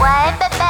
[0.00, 0.08] 喂，
[0.38, 0.64] 贝贝，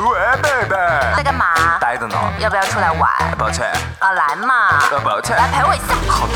[0.00, 0.76] 喂，贝贝，
[1.16, 1.76] 在干嘛？
[1.80, 2.14] 待着呢。
[2.38, 3.10] 要不要出来玩？
[3.36, 3.66] 抱歉，
[3.98, 5.36] 啊，来嘛，呃，抱歉。
[5.36, 5.84] 来陪我一下。
[6.08, 6.34] 好的。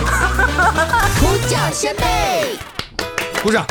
[1.20, 2.58] 呼叫先贝，
[3.40, 3.64] 鼓掌！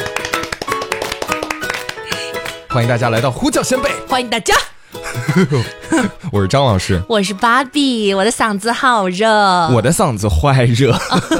[2.70, 4.55] 欢迎大家来到呼叫先贝，欢迎大家，
[6.32, 7.02] 我是张老师。
[7.09, 9.27] 我是芭比，我的嗓子好热。
[9.71, 10.93] 我的嗓子坏热。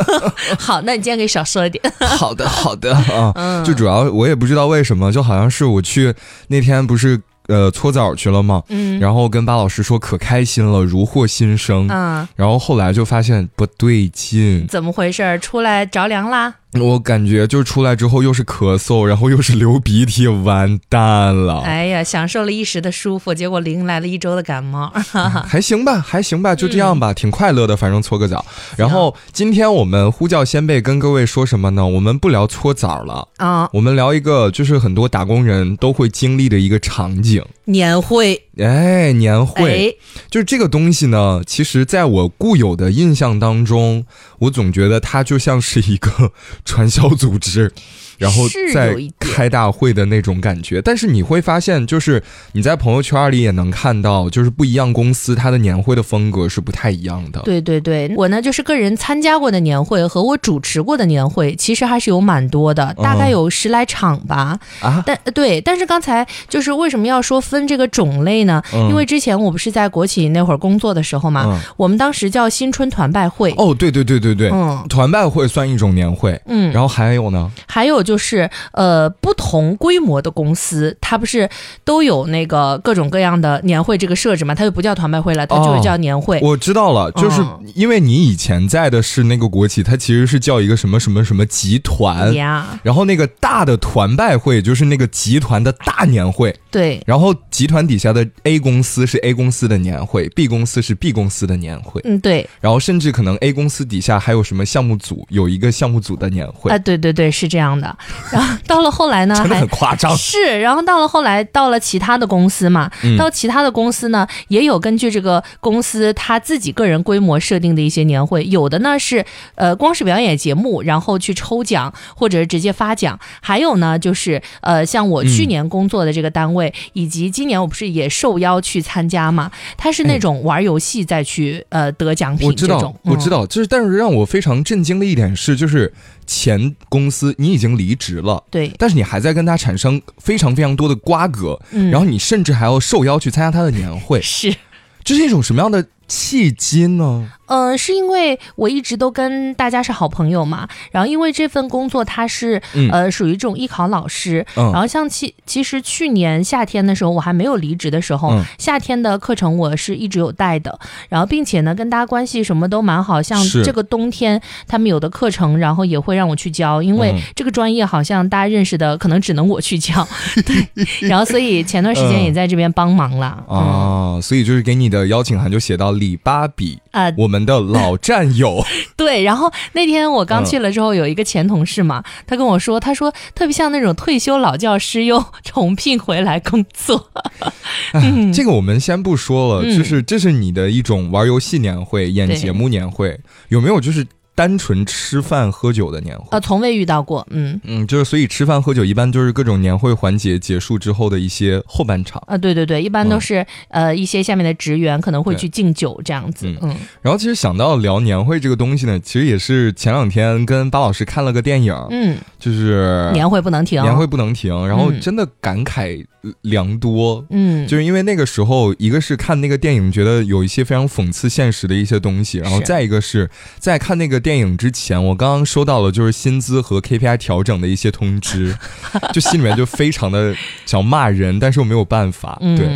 [0.60, 1.82] 好，那你今天可以少说一点。
[2.18, 3.64] 好的，好的啊。
[3.64, 6.14] 就主要我也不知道为什么，就好像是我去
[6.48, 8.64] 那天不是呃搓澡去了嘛？
[8.70, 8.98] 嗯。
[9.02, 11.88] 然后跟巴老师说可开心了，如获新生。
[11.90, 12.26] 嗯。
[12.38, 15.38] 然后后来就发现不对劲，怎么回事？
[15.40, 16.54] 出来着凉啦？
[16.74, 21.62] 我感觉就出来之后又是咳嗽，然后又是流鼻涕，完蛋了。
[21.62, 24.88] 哎呀，享受了一时的舒服，结果迎来了一周的感冒。
[25.48, 28.46] 还行吧，还行吧，就这样吧，挺快乐的，反正搓个澡。
[28.78, 31.88] 然后今天我们呼叫先辈跟各位说什么呢？
[31.88, 38.48] 我们不聊搓澡了啊，我们聊一个就是很多打工人都会经历的一个场景——年会。
[38.58, 39.98] 哎，年会，
[40.30, 41.42] 就是这个东西呢。
[41.46, 44.06] 其实，在我固有的印象当中，
[44.40, 46.32] 我总觉得它就像是一个。
[46.66, 47.72] 传销组织。
[48.20, 57.40] 然后再开大会的那种感觉，但是你会发现，就是你在朋友圈里也能看到，就是不一样公司它的年会的风格是不太一样的。
[57.44, 64.60] 对对对，我呢就是个人参加过的年会和我主持过的年会，其实还是有蛮多的，大概有十来场吧。
[64.82, 68.62] 啊，但对，但是刚才就是为什么要说分这个种类呢？
[68.74, 73.54] 因为之前我不是在国企那会儿工作的时候嘛，我们当时叫新春团拜会。
[73.56, 76.38] 哦，对对对对对，嗯，团拜会算一种年会。
[76.48, 77.50] 嗯，然后还有呢？
[77.66, 78.04] 还有。
[78.10, 81.48] 就是呃，不同规模的公司，它不是
[81.86, 84.56] 都有那个各种各样的年会这个设置嘛？
[84.56, 86.40] 它就不叫团拜会了，它就是叫年会。
[86.42, 87.40] 我知道了，就是
[87.76, 92.80] 因为你以前在的是那个国企，它其实是叫一个什么什么什么集团呀。
[92.82, 96.56] 然后那个大的团拜会就是那个集团的大年会。
[96.72, 97.00] 对。
[97.06, 102.02] 然后集团底下的 A 公司是 A 公司的年会，B 公司是 B 公司的年会。
[102.06, 102.50] 嗯，对。
[102.60, 106.72] 然后甚至可能 A 公司底下还有什么项目组，有一个项目组的年会。
[106.72, 107.96] 啊，对对对，是这样的。
[108.32, 110.16] 然后到了后来呢，真的很夸张。
[110.18, 132.96] 是，然后到了后来，到了其他的公司嘛，到其他的公司呢，也有根据这个公司他自己个人规模设定的一些年会，有的呢是呃光是表演节目，然后去抽奖或者是直接发奖，还有呢就是呃像我去年工作的这个单位，以及今年我不是也受邀去参加嘛，他是那种玩游戏再去呃得奖品这种。
[133.04, 135.92] 我知道，就是但是让我非常震惊的一点是，就是。
[136.32, 144.56] 前公司你已经离职了，对，但是你还在跟他产生非常非常多的瓜葛，嗯，然后你甚至还要受邀去参加他的年会，是，
[145.04, 147.32] 这是一种什么样的契机呢？
[147.50, 152.62] 嗯，是因为我一直都跟大家是好朋友嘛，然后因为这份工作它是
[152.92, 170.08] 呃属于这种艺考老师，然后像其其实去年夏天的时候我还没有离职的时候，夏天的课程我是一直有带的，然后并且呢跟大家关系什么都蛮好，像这个冬天他们有的课程，然后也会让我去教，因为这个专业好像大家认识的可能只能我去教，
[170.46, 177.39] 对，然后所以前段时间也在这边帮忙了啊，所以就是给你的邀请函就写到李芭比啊，我们。
[177.46, 178.64] 的老战友，
[178.96, 187.10] 对，然后那天我刚去了之后，有一个前同事嘛，他跟我说，他说特别像那种退休老教师又重聘回来工作。
[187.94, 193.20] 嗯这个我们先不说了，就是这是你的一种玩游戏年会、演节目年会，
[193.50, 194.06] 有没有就是？
[194.40, 196.26] 单纯吃饭喝酒的年会。
[196.30, 197.28] 啊，从未遇到过。
[197.30, 197.60] 嗯。
[197.66, 202.24] 嗯，就是所以吃饭喝酒一般就是各种年会环节结束之后的一些后半场。
[202.26, 202.38] 啊。
[202.38, 206.48] 对对对，一般都是呃一些下面的职员可能会去敬酒这样子。
[206.62, 216.06] 嗯，然后其实想到聊年会这个东西呢，其实也是前两天跟巴老师看了个电影，嗯，就是年会不能停，年会不能停，然后真的感慨。
[216.42, 228.56] 良多，嗯，就是因为那个时候，一个是看那个电影，觉得有一些非常讽刺现实的一些东西，然后再一个是在看那个电影之前，我刚刚收到了就是薪资和 KPI 调整的一些通知，
[229.14, 230.36] 就心里面就非常的
[230.66, 232.68] 想骂人，但是又没有办法，对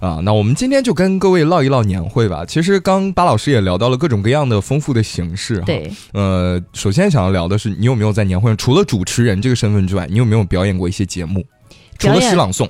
[0.00, 2.44] 啊，那我们今天就跟各位唠一唠年会吧。
[2.44, 11.44] 其实刚巴老师也聊到了各种各样的丰富的形式，对，呃，首先想要聊的是，你有没有在年会上除了主持人这个身份之外，你有没有表演过一些节目？
[11.98, 12.68] 除了诗朗诵。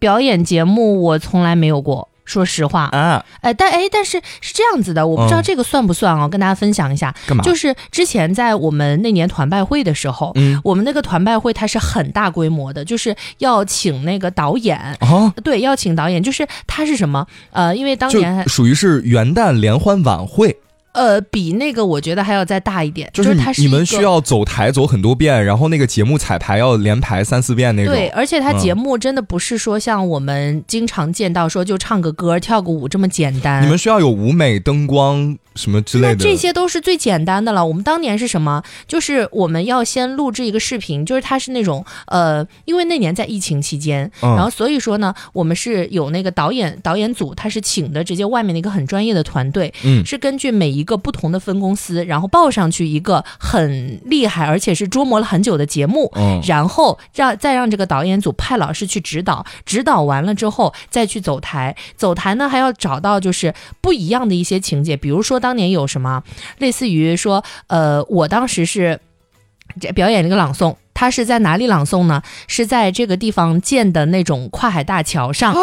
[0.00, 7.14] 表演节目我从来没有过，说实话啊，哎，但哎，但是是这样子的，我不知道这个算不算哦，跟大家分享一下。
[7.26, 7.42] 干嘛？
[7.42, 17.26] 就是之前在我们那年团拜会的时候，嗯，我们那个团拜会它是很大规模的，就是要请那个导演哦，对，要请导演，就是他是什么？
[17.52, 20.56] 呃，因为当年属于是元旦联欢晚会。
[20.96, 27.92] 呃，比那个我觉得还要再大一点，就是你们需要走台走很多遍，然后那个节目彩排要连排三四遍那种。
[27.92, 33.62] 对，而且它节目真的不是说像我们经常见到说就唱个歌、跳个舞这么简单。
[33.62, 36.16] 你们需要有舞美、灯光什么之类的。
[36.16, 37.66] 这些都是最简单的了。
[37.66, 38.62] 我们当年是什么？
[38.88, 50.85] 就是我们要先录制一个视频，就是它是那种呃，因为那年在疫情期间，然后所以说呢，我们是有那个导演导演组，他是请的直接外面的一个很专业的团队，嗯，是根据每一。
[50.86, 66.22] 一个不同的分公司，然后报上去一个很厉害，而且是琢磨了很久的节目，嗯，然后让再让这个导演组派老师去指导，指导完了之后再去走台，走台呢还要找到就是不一样的一些情节，比如说当年有什么
[66.58, 69.00] 类似于说，呃，我当时是
[69.94, 70.74] 表演了一个朗诵。
[70.94, 72.22] 他是在哪里朗诵呢？
[72.46, 75.54] 是在这个地方建的那种跨海大桥上，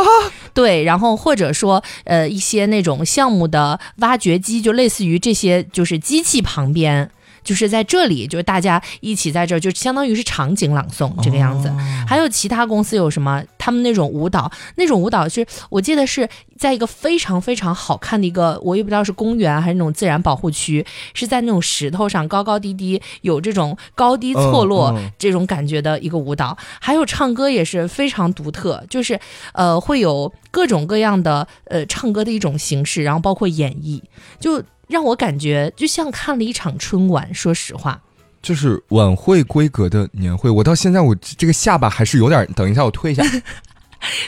[0.54, 7.10] 对，然后或者说呃一些那种项目的挖掘机，就类似于这些就是机器旁边。
[7.44, 11.72] 就是在这里，就是大家一起在这儿，就相当于是场景朗诵这个样子。
[12.08, 13.44] 还有其他公司有什么？
[13.58, 26.58] 他们那种舞蹈，那种舞蹈是我记得是在一个非常非常好看的一个，我也不知道是公园还是那种自然保护区，是在那种石头上高高低低，有这种高低错落这种感觉的一个舞蹈。
[26.82, 29.18] 还有唱歌也是非常独特，就是
[29.54, 34.02] 呃会有各种各样的呃唱歌的一种形式，然后包括演绎
[34.40, 34.62] 就。
[34.88, 38.02] 让我感觉就像看了一场春晚，说实话，
[38.42, 40.50] 就是晚会规格的年会。
[40.50, 43.24] 我到现在我这个下巴还是有点，等一下我推一下。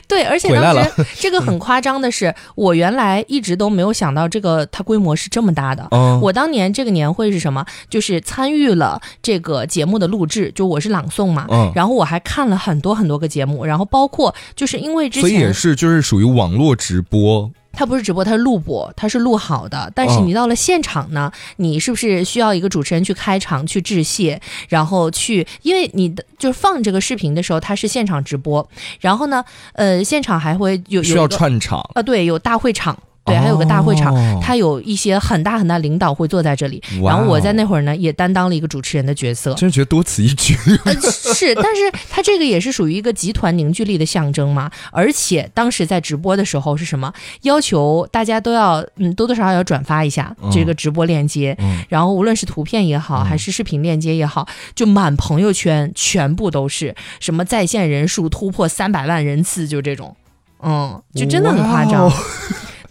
[0.08, 5.86] 对，而且当时这个很夸张的是，我原来一直都没有想到这个它规模是这么大的。
[6.22, 7.66] 我当年这个年会是什么？
[7.90, 11.46] 就是参与了这个节目的录制，就我是朗诵嘛。
[11.76, 17.52] 然后我还看了很多很多个节目，然后包括就是因为之前所以也是就是属于网络直播。
[17.76, 19.92] 它不是直播，它是录播，它是录好的。
[19.94, 24.40] 但是你到了现场呢，你是不是需要一个主持人去开场、去致谢，
[24.70, 28.68] 然后去，因为你的就是放这个视频的时候，它是现场直播，
[29.00, 29.44] 然后呢，
[29.74, 32.98] 呃，现场还会有需要串场啊，对，有大会场。
[33.26, 40.56] 对，还有个大会场，他有一些很大很大领导会坐在这里，然后我在那会儿呢也担当了一个主持人的角色，真觉得多此一举。
[41.34, 44.70] 是，但是他这个也是属于一个集团凝聚力的象征嘛。
[44.92, 47.12] 而且当时在直播的时候是什么？
[47.42, 51.58] 要求大家都要嗯多多少少要转发一下这个直播链接，
[51.90, 60.16] 然后无论是图片也好，还是视频链接也好，就满朋友圈全部都是什么在线人数突破三百万人次，就这种，
[60.62, 62.12] 嗯，就真的很夸张。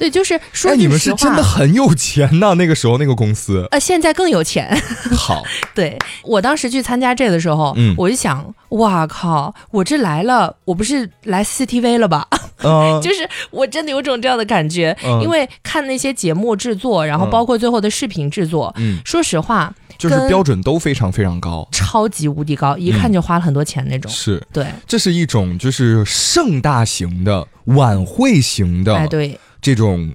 [0.05, 2.55] 对，就是说，你们是真的很有钱呐！
[2.55, 4.77] 那个时候那个公司，呃，现在更有钱。
[5.17, 5.43] 好，
[5.75, 12.27] 对我当时去参加这的时候，嗯，我就想，哇靠，我这来了，我不是来 CCTV 了吧？
[12.63, 24.11] 嗯， 就是我真的有种这样的感觉，因为看那些节目制作，然后包括最后的视频制作，嗯，说实话，就是标准都非常非常高，超级无敌高，一看就花了很多钱那种。
[24.13, 29.39] 是，对，这是一种就是盛大型的晚会型的，哎，对。
[29.65, 30.13] 这种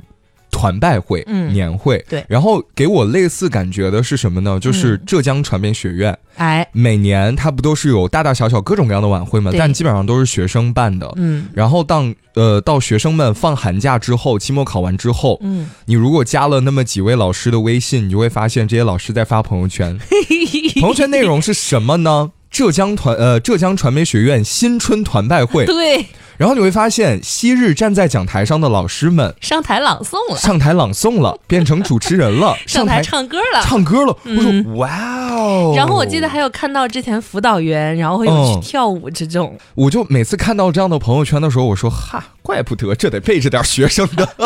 [0.52, 4.60] 团拜会、嗯年会，对，然后给我类似感觉的是什么呢？
[4.60, 9.52] 就是浙江传媒学院，哎，每年它不都是有大大小小各种各样的晚会吗？
[9.58, 11.48] 但基本上都是学生办的，嗯。
[11.54, 19.98] 然后当呃到学生们放寒假之后，期末考完之后，嗯，你如果加了那么几位老师的微信，你就会发现这些老师在发朋友圈，
[20.80, 22.32] 朋友圈内容是什么呢？
[22.52, 26.06] 浙江团呃浙江传媒学院新春团拜会，对。
[26.40, 34.16] 然后你会发现，昔日站在讲台上的老师们上台朗诵了，上台朗诵了， 变成主持人了，上台唱歌了，唱歌了。
[34.24, 34.90] 我说哇
[35.36, 35.74] 哦！
[35.76, 39.58] 然后我记得还有看到之前辅导员，然后会有去跳舞这种。
[39.76, 44.28] 我就每次看到这样的朋友圈的时候，我说哈，怪不得这得背着点学生的。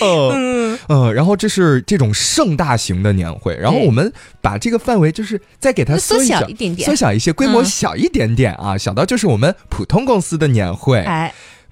[0.00, 10.24] 嗯嗯，然后这是这种盛大型的年会，然后我们把这个范围就是再给它缩小一点点，缩小一些，规模小一点点啊，小到就是我们普通公司。
[10.24, 11.04] 司的年会。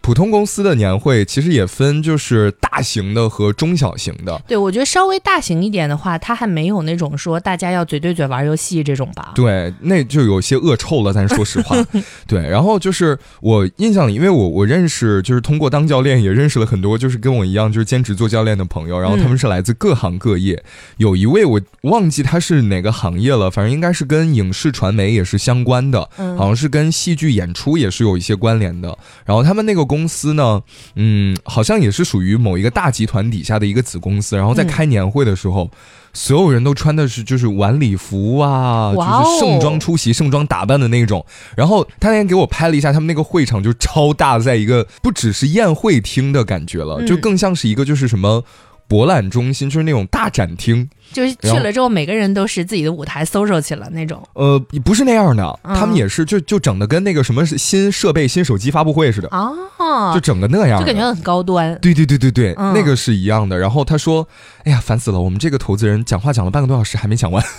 [0.02, 4.42] 普通公司的年会其实也分，就是大型的和中小型的。
[4.48, 9.30] 对，我觉得稍微大型一点的话，它还没有那种说大家要嘴对嘴玩游戏这种吧。
[9.36, 11.12] 对，那就有些恶臭了。
[11.12, 11.76] 咱说实话，
[12.26, 12.40] 对。
[12.48, 18.98] 然后就是我印象里，因为我我认识，就是通过当教练也认识了很多，就是跟我一样就是兼职做教练的朋友。
[18.98, 20.64] 然后他们是来自各行各业，
[20.96, 28.98] 有一位我忘记他是哪个行业了，反正应该是跟影视传媒也是相关的，好像是跟戏剧演出也是有一些关联的。
[29.24, 29.86] 然后他们那个。
[29.92, 30.62] 公司呢，
[30.96, 34.34] 嗯，好像也是属于某一个大集团底下的一个子公司。
[34.36, 35.70] 然后在开年会的时候，
[36.14, 41.26] 所有人都穿的是就是晚礼服啊，就是盛装出席、盛装打扮的那种。
[41.54, 48.42] 然后他那天给我拍了一下，他们那个会场就超大，在一个不只是宴会厅的感觉了，就更像是一个就是什么。
[48.88, 50.90] 博览中心，就是那种大展厅。
[51.12, 54.22] 就是去了之后，每个人都是自己的舞台搜 o 去了那种。
[54.32, 61.78] 呃，不是那样的，他们也是就就整的跟那个什么新设备、新手机发布会似的啊，就整个那样，就感觉很高端。
[61.80, 63.58] 对对对对对，那个是一样的。
[63.58, 64.26] 然后他说
[64.64, 67.44] ：“哎呀，烦死了，我们这个投资人讲话讲了半个多小时还没讲完。”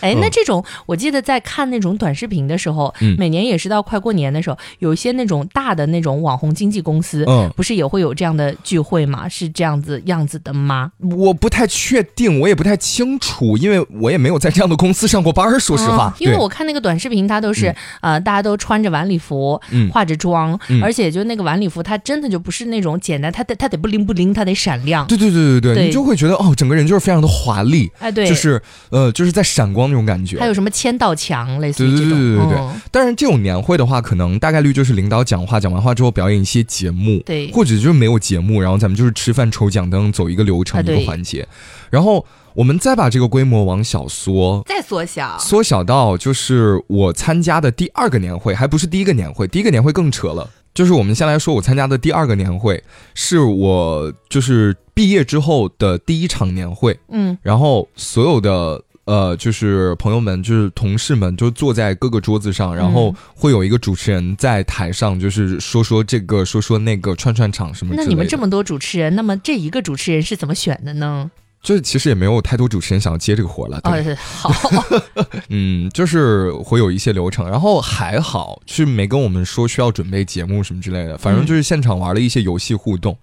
[0.00, 9.28] 哎，那这种我记得在看那种短视频的时候，每年也是到快过年的时候，有一些那种大的那种网红经纪公司，嗯，不是也会有这样的聚会吗？
[9.28, 10.92] 是这样子样子的吗？
[11.00, 12.02] 我不太确。
[12.13, 19.90] 定我也不太清楚，因为我也没有在这样的公司上过班说实话，因为我看那个短视频，它都是呃，大家都穿着晚礼服，嗯。
[19.94, 25.06] 化着妆，而且就那个晚礼服，它真的就不是那种简单，它得它得不灵不灵，它得闪亮。
[25.06, 30.38] 对对对对对，你就会觉得哦，整个人就是非常的华丽，哎，对，就是呃，就是在闪光那种感觉。
[30.40, 32.10] 还有什么签到墙类似于这种。
[32.10, 32.58] 对对对对。
[32.58, 32.80] 对。
[32.90, 41.46] 但是这种年会的话，可能大概率就是领导讲话，讲完话之后表演一些节目，对，或者就是没有节目，然后咱们就是吃饭抽奖等走一个流程一个环节，
[41.94, 42.26] 然后。
[42.54, 50.48] 我们再把这个规模往小缩，再缩小，缩小到就是我参加的第二个年会，还不是第一个年会，第一个年会更扯了。
[50.72, 52.80] 就是我们先来说，我参加的第二个年会，
[53.12, 56.96] 是我就是毕业之后的第一场年会。
[57.08, 67.94] 嗯，然后所有的呃，就是朋友们，就是同事们，就坐在各个桌子上，然后会有一个主持人在台上，就是说说这个，说说那个，串串场什么。
[67.96, 71.28] 那你们这么多主持人，那么这一个主持人是怎么选的呢？
[71.64, 74.52] 就是其实也没有太多主持人想要接这个活了，对，好，
[75.48, 83.18] 嗯，就是会有一些流程，然后还好，是没跟我们说需要准备节目什么之类的，反正就是现场玩了一些游戏互动，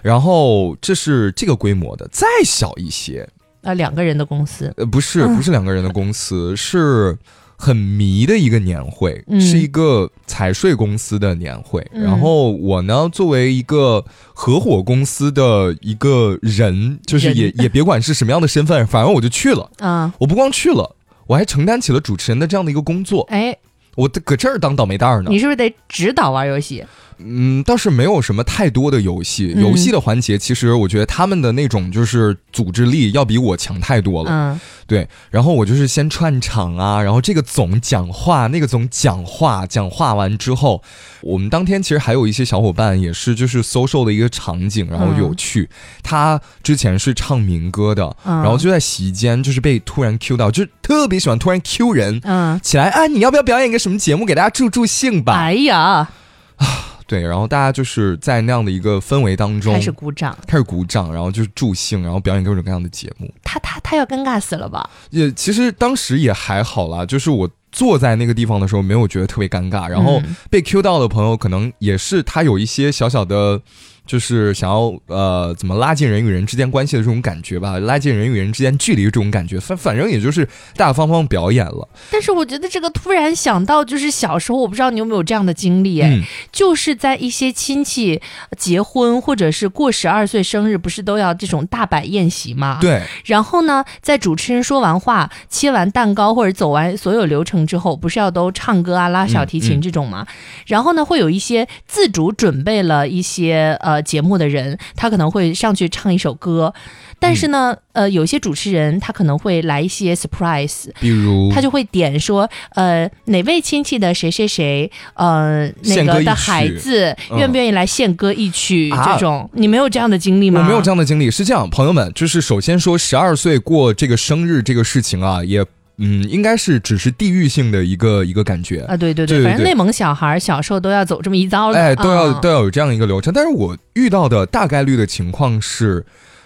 [0.00, 3.28] 然后这是这个规模的，再小一些，
[3.62, 7.16] 啊，两个人的公司，呃，不是，不是两个人的公司，是。
[7.62, 11.88] 很迷的一个年会，是一个财税公司的年会。
[11.92, 14.04] 然后我呢，作为一个
[14.34, 19.70] 合伙公司的一个人，就是也也别管是什么样的身份， 反正我就去了。
[19.78, 20.96] 啊，我不光去了，
[21.28, 23.22] 我还承担起了主持人的这样的一个工作。
[23.30, 23.56] 哎，
[23.94, 25.30] 我搁这儿当倒霉蛋呢。
[25.30, 26.84] 你是不是得指导玩游戏？
[27.24, 34.30] 嗯，倒是没有什么太多的游戏，游戏的环节，其实我觉得他们的那种就是组织力要比我强太多了。
[34.30, 35.08] 嗯，对。
[35.30, 40.82] 然后我就是先串场啊，然后这个总讲话，那个总讲话，讲话完之后，
[41.22, 45.68] 我们当天其实还有一些小伙伴也是就是 social 的一个场景，然后有趣。
[46.02, 52.20] 他之前是唱民歌的，然后就在席间就是被突然 Q 到，就特别喜欢突然 Q 人。
[52.24, 55.34] 嗯，起来啊，你要不要表演一个什么节目给大家助助兴吧？
[55.34, 56.08] 哎呀，
[56.56, 56.91] 啊。
[57.12, 63.30] 对，然后大家就是在那样的一个氛围当中开始鼓掌，开始鼓掌，然后就是助兴，然后表演各种各样的节目。
[63.42, 64.88] 他他他要尴尬死了吧？
[65.10, 73.60] 也其实当时也还好啦，就是我坐在那个地方的时候没有觉得特别尴尬，然后被 Q 到的朋友可能也是他有一些小小的。
[74.04, 80.44] 就是想要呃，怎么拉近人与人之间关系的这种感觉吧，拉近人与人之间距离这种感觉，反反正也就是
[80.76, 81.88] 大大方方表演了。
[82.10, 88.20] 但是我觉得这个突然想到，就是小时候，我不知道你有没有这样的经历，哎，就是在一些亲戚
[88.58, 92.78] 结婚或者是过十二岁生日，不是都要这种大摆宴席吗？
[92.80, 93.02] 对。
[93.24, 100.26] 然后呢，在主持人说完话、切完蛋糕或者走完所有流程之后，不是要都唱歌啊、拉小提琴这种吗？
[100.66, 103.91] 然后呢，会有一些自主准备了一些呃。
[103.92, 106.72] 呃，节目的人他可能会上去唱一首歌，
[107.18, 118.90] 但是呢，呃，有些主持人他可能会来一些 surprise，比如他就会点说，呃，哪位亲戚的谁谁谁，呃，那个的孩子愿不愿意来献歌一曲？
[119.04, 120.60] 这种你没有这样的经历吗？
[120.60, 121.30] 我没有这样的经历。
[121.30, 125.62] 是这样，朋友们，就是首先说十二岁过这个生日这个事情啊，也。
[126.02, 133.32] 嗯，应该是只是地域性的一个一个感觉啊，对对对，反正内蒙小孩小时候都要走这么一遭，哎，都要都要有这样一个流程。
[133.32, 136.04] 但是我遇到的大概率的情况是。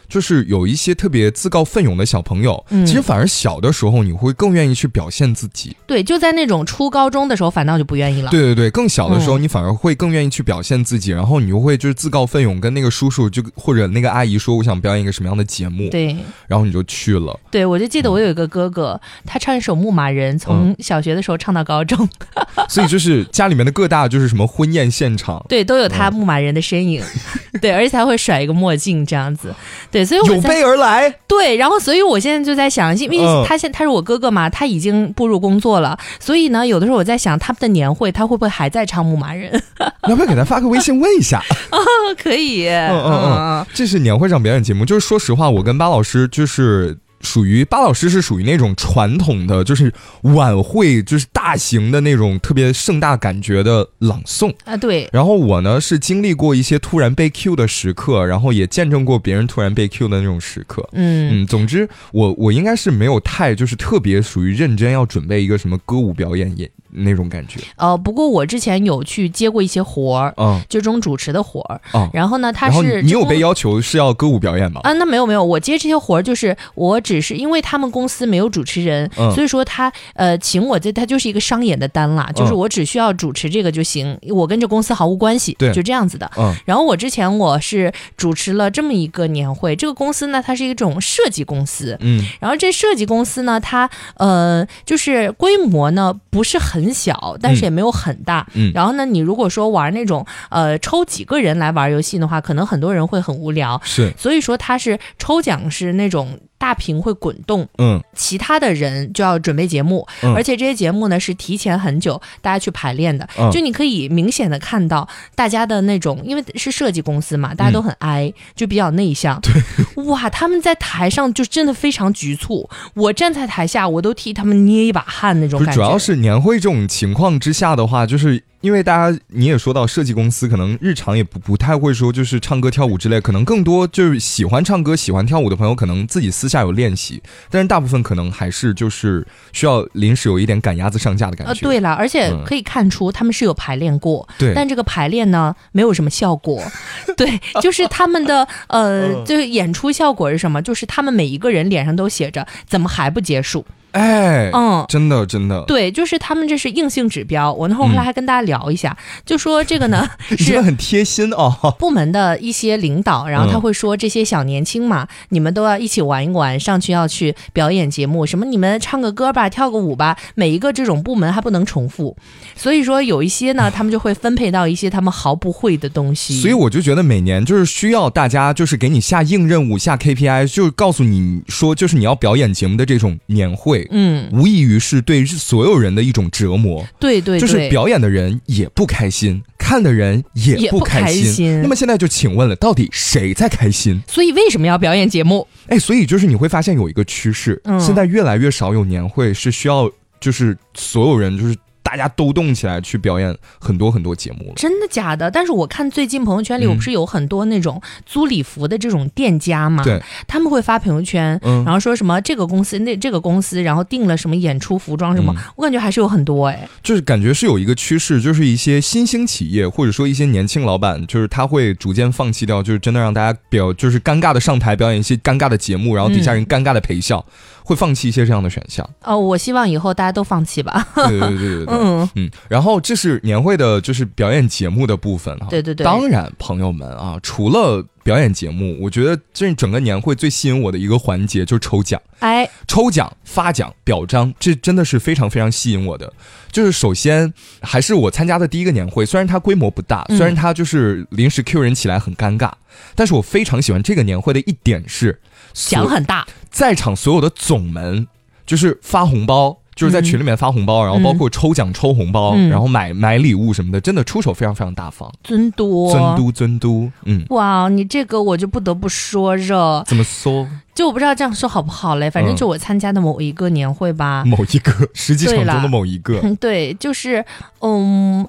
[0.08, 5.76] 就是有一些特别自告奋勇的小朋友，其实反而小的时候你会更愿意去表现自己。
[5.86, 8.30] 对，就在那种初高中的时候，反倒就不愿意了。
[8.30, 15.88] 对对对，更小的时候你反而会更愿意去表现自己，然后你就会就是自告奋勇跟那个叔叔就或者那个阿姨说，我想表演一个什么样的节目。
[15.90, 17.38] 对，然后你就去了。
[17.50, 22.08] 对，我就记得我有一个哥哥，他唱一首《牧马人》，从小学的时候唱到高中。
[22.68, 27.02] 所以就是家里面的各大就是什么婚宴现场，对，都有他牧马人的身影。
[27.60, 29.54] 对，而且他会甩一个墨镜这样子。
[29.90, 31.12] 对，所以有备而来。
[31.26, 39.52] 对，然后所以我现在就在想，因为他现他是我哥哥嘛，他已经步入工作了，所以呢，有的时候我在想，他们的年会他会不会还在唱《牧马人》？
[40.08, 41.42] 要不要给他发个微信问一下？
[41.70, 41.78] 哦，
[42.22, 42.68] 可以。
[42.68, 44.84] 嗯嗯嗯，这是年会上表演节目。
[44.84, 46.98] 就是说实话，我跟巴老师就是。
[47.20, 49.92] 属于巴老师是属于那种传统的，就是
[50.22, 54.76] 晚会，就是大型的那种特别盛大感觉的朗诵啊。
[54.76, 55.08] 对。
[55.12, 60.88] 然后我呢是经历过一些突然被 Q 的时刻，然后也见证过别人突然被 Q 的那种时刻。
[60.92, 66.70] 嗯嗯，总之我我应该是没有太就是特别属于认真要准备一个什么歌舞表演也。
[66.96, 74.80] 那种感觉，呃，不过我之前有去接过一些活儿，嗯，就这种主持的活儿，嗯，然后呢，他是你有被要求是要歌舞表演吗？
[74.84, 97.66] 啊，那没有没有，我接这些活儿就是我只是因为他们公司没有主持人，所以说他呃请我这他就是一个商演的单啦，就是我只需要主持这个就行，我跟这公司毫无关系，对，就这样子的，嗯，然后我之前我是主持了这么一个年会，这个公司呢它是一种设计公司，嗯，然后这设计公司呢它呃就是规模呢不是很小，但是。
[97.66, 106.38] 也没有很大，嗯，然后呢，你如果说玩那种呃抽几个人来玩游戏的话，可能很多人会很无聊，是，所以说它是抽奖是那种。
[106.58, 119.40] 大屏会滚动，嗯，其他的人就要准备节目，而且这些节目呢是提前很久大家去排练的，就你可以明显的看到大家的那种，因为是设计公司嘛，大家都很哀，就比较内向。
[119.40, 125.74] 对，哇，他们在台上就真的非常局促，我站在台下我都替他们捏一把汗那种感觉。
[125.74, 128.42] 主要是年会这种情况之下的话，就是。
[128.66, 141.52] 因为大家你也说到设计公司，可能日常也不不太会说就是唱歌跳舞之类，可能更多就是喜欢唱歌喜欢跳舞的朋友，可能自己私下有练习，但是大部分可能还是就是需要临时有一点赶鸭子上架的感觉。
[141.52, 146.60] 呃，对了，而且可以看出他们是有排练过，对，但这个排练呢没有什么效果，
[147.16, 150.60] 对，就是他们的 呃，就是演出效果是什么？
[150.60, 153.64] 就是他们每一个人脸上都写着怎么还不结束。
[153.96, 157.50] 哎，嗯，真的，真的，对，就是他们这是硬性指标。
[157.50, 161.74] 我那会儿后来还跟大家聊一下，就说这个呢 是很贴心哦。
[161.78, 172.14] 部门的一些领导，然后他会说这些小年轻嘛，你们都要一起玩一玩，上去要去表演节目，什么你们唱个歌吧，跳个舞吧，每一个这种部门还不能重复。
[172.54, 176.38] 所以说有一些呢， 他们就会分配到一些他们毫不会的东西。
[176.42, 183.85] 所以我就觉得每年就是需要大家就是给你下硬任务、下 KPI，就是告诉你说就是你要表演节目的这种年会。
[183.90, 186.86] 嗯，无异于是对所有人的一种折磨。
[186.98, 191.60] 对对，就是表演的人也不开心，看的人也不开心。
[191.62, 194.02] 那么现在就请问了，到底谁在开心？
[194.06, 195.46] 所以为什么要表演节目？
[195.68, 201.56] 哎，所以就是你会发现有一个趋势，现在越来越少有年会是需要，就是所有人就是。
[201.86, 205.30] 大家都动起来去表演很多很多节目了，真的假的？
[205.30, 209.84] 但是我看最近朋友圈里，我不是有很多那种租礼服的这种店家嘛？
[209.84, 216.68] 对，他们会发朋友圈，然后说什么这个公司那这个公司，然后订了什么演出服装什么，我感觉还是有很多哎。
[216.82, 227.24] 就是感觉是有一个趋势，就是一些新兴企业或者说一些年轻老板，就是他会逐渐放弃掉，就是真的让大家表就是尴尬的上台表演一些尴尬的节目，然后底下人尴尬的陪笑。
[227.66, 230.86] 会放弃一些这样的选项哦，我希望以后大家都放弃吧。
[230.94, 232.30] 对对对对对， 嗯嗯。
[232.48, 235.48] 然后这是年会的，就是表演节目的部分哈。
[235.50, 235.84] 对对对。
[235.84, 242.00] 当然，朋友们啊，除了表演节目，我觉得这整个年会最吸引我的一个环节就是抽奖。
[242.20, 246.12] 哎，抽奖、发奖、表彰，这真的是非常非常吸引我的。
[246.52, 252.52] 就是首先还是我参加的第一个年会，虽然它规模不大，虽然它就是临时 Q 人起来很尴尬，
[252.94, 255.20] 但是我非常喜欢这个年会的一点是。
[255.56, 258.06] 奖很大，在场所有的总们
[258.44, 270.46] 就是发红包，就是在群里面发红包，然后包括抽奖抽红包，然后买买礼物什么的，真的出手非常非常大方，尊嘟，尊嘟尊嘟，嗯，哇，你这个我就不得不说热，怎么说？
[270.74, 277.24] 就我不知道这样说好不好嘞，反正就我参加的某一个年会吧，某一个 实际场中的某一个，对， 就是
[277.60, 278.26] 嗯，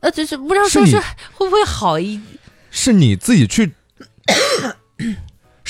[0.00, 0.98] 呃，就是不知道说是
[1.32, 2.20] 会不会好一，
[2.70, 3.72] 是你自己去。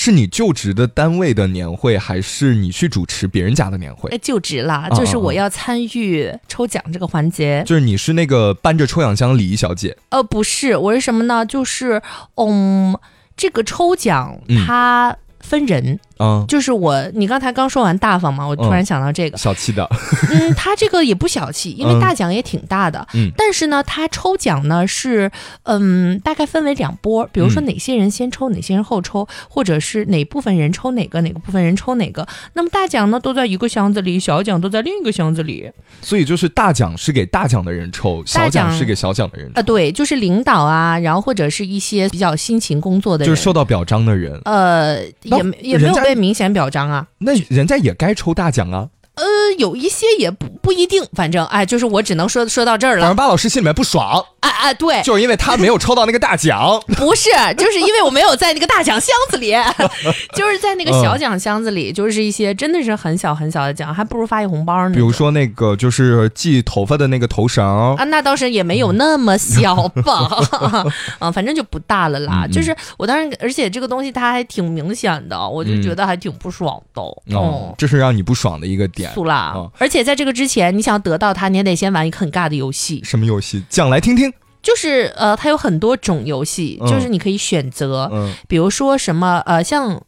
[0.05, 4.07] 是你就职的单位的年会，还是你去主持别人家的年会？
[4.11, 7.63] 哎，就职啦，就是我要参与抽奖这个环节。
[7.65, 9.97] 就是你是那个搬着抽奖箱礼仪小姐？
[10.09, 11.43] 呃，不是，我是什么呢？
[11.43, 12.03] 就是，
[12.35, 12.95] 嗯，
[13.35, 14.37] 这个抽奖
[14.67, 15.17] 它。
[15.45, 19.37] 分人，嗯，就是我，你刚才刚说完大方嘛，我突然想到这个。
[19.37, 19.87] 小气的，
[20.31, 25.31] 嗯，他这个也不小气，因为大奖也挺大的，嗯，但是呢，他抽奖呢是，
[25.63, 35.69] 嗯，大概分为两波，比如说哪些人先抽，哪些人后抽，或者是哪部分人抽哪个，哪个部分人抽哪个，那么大奖呢都在一个箱子里，小奖都在另一个箱子里，
[36.01, 45.05] 所以就是大奖是给大奖的人抽，小奖是给小奖的人，啊，对，就是领导啊，然后或者是一些比较辛勤工作的，就是受到表彰的人，呃。
[45.37, 48.89] 也也没有被明显表彰啊，那人家也该抽大奖啊。
[49.15, 49.23] 呃，
[49.57, 53.01] 有一些也不不一定，反正哎，就是我只能说说到这儿了。
[53.01, 59.53] 反正巴老师心里面不爽，哎哎，对，就是因为他没有抽到那个大奖， 不是，就是因为我没有在那个大奖箱子里，
[60.35, 64.93] 就是在那个小奖箱子里，就是一些真的是很小很小的奖，还不如发一红包呢。
[64.93, 70.29] 比如说那个就是系头发的那个头绳啊，那倒是也没有那么小吧，
[71.19, 72.45] 啊，反正就不大了啦。
[72.51, 77.01] 就是我当时，而且这个东西它还挺明显的，我就觉得还挺不爽的。
[77.37, 79.04] 哦，这是让你不爽的一个点。
[79.13, 83.01] 苏啦，而且在这个之前，你想得到它，你也得先玩一个很尬的游戏。
[83.03, 83.63] 什么游戏？
[83.69, 84.31] 讲来听听。
[84.61, 88.11] 就是呃，它有很多种游戏，就是你可以选择，
[88.47, 90.01] 比如说什么呃，像。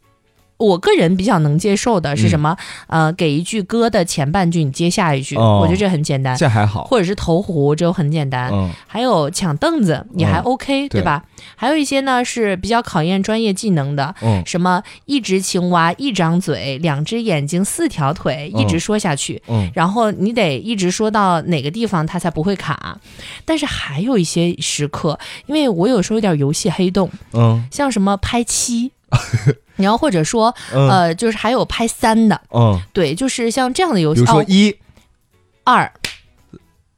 [0.58, 2.56] 我个人比较能接受的是什么？
[2.88, 6.36] 呃，给一句歌的前半句，你接下一句，我觉得这很简单。
[6.36, 6.84] 这还好。
[6.84, 8.50] 或者是投壶，这很简单。
[8.52, 8.70] 嗯。
[8.86, 11.24] 还有抢凳子，你还 OK，对吧？
[11.54, 14.14] 还有一些呢是比较考验专业技能的。
[14.20, 14.42] 嗯。
[14.44, 19.40] 什么一只青蛙一张嘴，两只眼睛四条腿，一直说下去。
[19.46, 19.70] 嗯。
[19.74, 22.98] 然后你得一直说到哪个地方它才不会卡。
[23.44, 27.08] 但是还有一些时刻，因为我有时候有点游戏黑洞。
[27.32, 27.64] 嗯。
[27.70, 28.90] 像什么拍七。
[29.76, 34.76] 你要或者说，呃，就是还有拍三的，嗯，对，就是像这样的游戏，比如说一、
[35.64, 35.92] 二，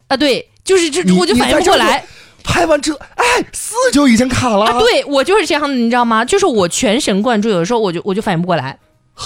[0.08, 2.04] 啊，对，就是这，我就反应不过来。
[2.42, 4.64] 拍完这，哎，四就已经卡了。
[4.64, 6.24] 啊，对我就是这样的，你知道吗？
[6.24, 8.76] 就是我全神贯注，有的时候我就我就反应不过来。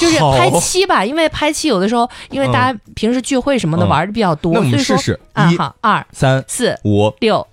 [0.01, 7.47] 就是拍七吧，因为拍七有的时候，因为大家平时聚会什么的玩的比较多，所以说一、二、三、四、五、六、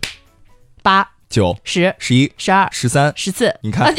[0.82, 3.94] 八、九、十、十一、十二、十三、十四，你看。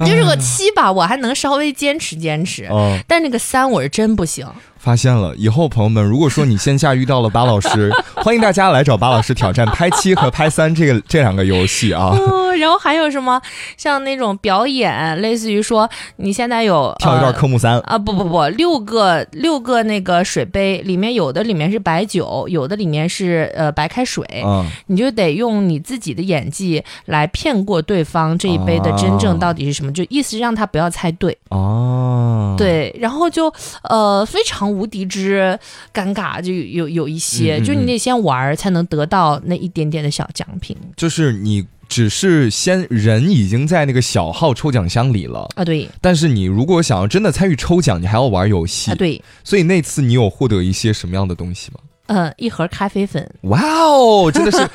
[0.00, 2.68] 就是个七吧，我还能稍微坚持坚持，
[3.06, 4.46] 但那个三我是真不行。
[4.82, 12.12] 发现了以后，朋友们，如果说你线下遇到了巴老师， 欢迎大家来找巴老师挑战拍七和拍三这个这两个游戏啊。
[12.58, 13.40] 然后还有什么
[13.76, 17.96] 像那种表演，类似于说你现在有跳一段科目三啊？
[17.96, 32.56] 不不不，六个六个那个水杯里面有的里面是白酒，有的里面是呃白开水，嗯，你就得用你自己的演技来骗过对方这一杯的真正到底是什么，就意思让他不要猜对哦。
[32.58, 33.52] 对，然后就
[33.84, 34.71] 呃非常。
[34.72, 35.58] 无敌之
[35.92, 40.76] 尴尬，就有有一些，就你得先玩才能得到那一点点的小奖品。
[40.96, 45.88] 就是你只是先人已经在那个小号抽奖箱里了啊，对。
[46.00, 49.22] 但是你如果想要真的参与抽奖，你还要玩游戏啊，对。
[49.44, 51.80] 所以那次你有获得一些什么样的东西吗？
[52.06, 53.26] 嗯，一盒咖啡粉。
[53.42, 54.68] 哇哦，真的是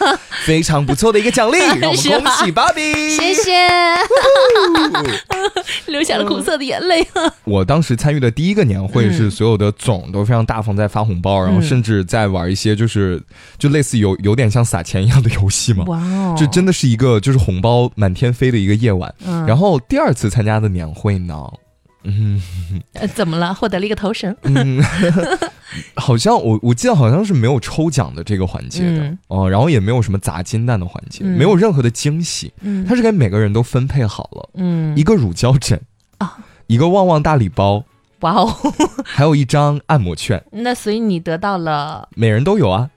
[0.45, 2.81] 非常不错的一个奖励， 让我们恭喜芭比，
[3.15, 3.67] 谢谢，
[5.87, 7.05] 流下了苦涩的眼泪。
[7.43, 13.21] 我当时参与的第一个年会是所有的总都非常大方，在发红包，然后甚至在玩一些就是
[13.57, 15.83] 就类似有有点像撒钱一样的游戏嘛。
[15.87, 19.13] 哇哦，这真的是一个就是红包满天飞的一个夜晚。
[19.45, 21.35] 然后第二次参加的年会呢？
[22.03, 22.41] 嗯，
[23.13, 23.53] 怎么了？
[23.53, 24.35] 获得了一个头绳。
[25.95, 32.51] 好像我我记得好像是没有抽奖的这个环节的哦，然后也没有什么砸金蛋的环节，没有任何的惊喜。
[32.61, 34.49] 嗯，它是给每个人都分配好了。
[34.55, 35.79] 嗯，一个乳胶枕
[36.19, 36.37] 啊，
[36.67, 37.83] 一个旺旺大礼包。
[38.21, 38.51] 哇哦，
[39.05, 40.43] 还有一张按摩券。
[40.51, 42.89] 那所以你得到了，每人都有啊。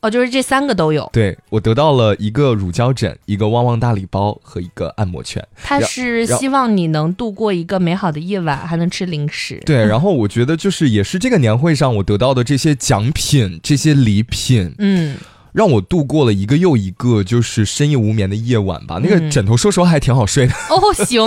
[0.00, 1.08] 哦，就是这三个都有。
[1.12, 5.44] 对我得到了一个乳胶枕，一个旺旺大礼包和一个按摩券。
[5.56, 9.60] 他是希望你能度过一个美好的夜晚，还能吃零食。
[9.66, 15.16] 对，然后我觉得就是也是这个年会上我得到的这些奖品、这些礼品，嗯，
[15.52, 19.00] 让我度过了一个又一个就是深夜无眠的夜晚吧。
[19.02, 20.52] 那个枕头说实话还挺好睡的。
[20.70, 21.26] 哦，行。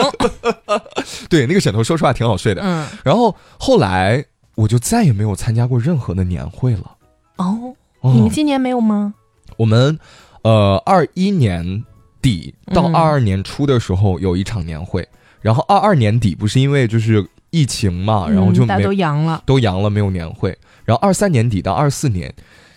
[1.28, 2.62] 对，那个枕头说实话挺好睡的。
[2.64, 2.88] 嗯。
[3.04, 4.24] 然后后来
[4.56, 6.96] 我就再也没有参加过任何的年会了。
[7.36, 7.76] 哦。
[8.02, 9.14] 你们今年没有吗？
[9.58, 10.00] 我们，
[10.44, 11.84] 呃，二一年
[12.22, 15.08] 底到二二年初的时候有一场年会，
[15.42, 20.58] 然后二二年底不是因为就是疫情嘛，然后就大家都阳了，都阳了，没有年会。
[20.84, 22.34] 然后二三年底到二四年，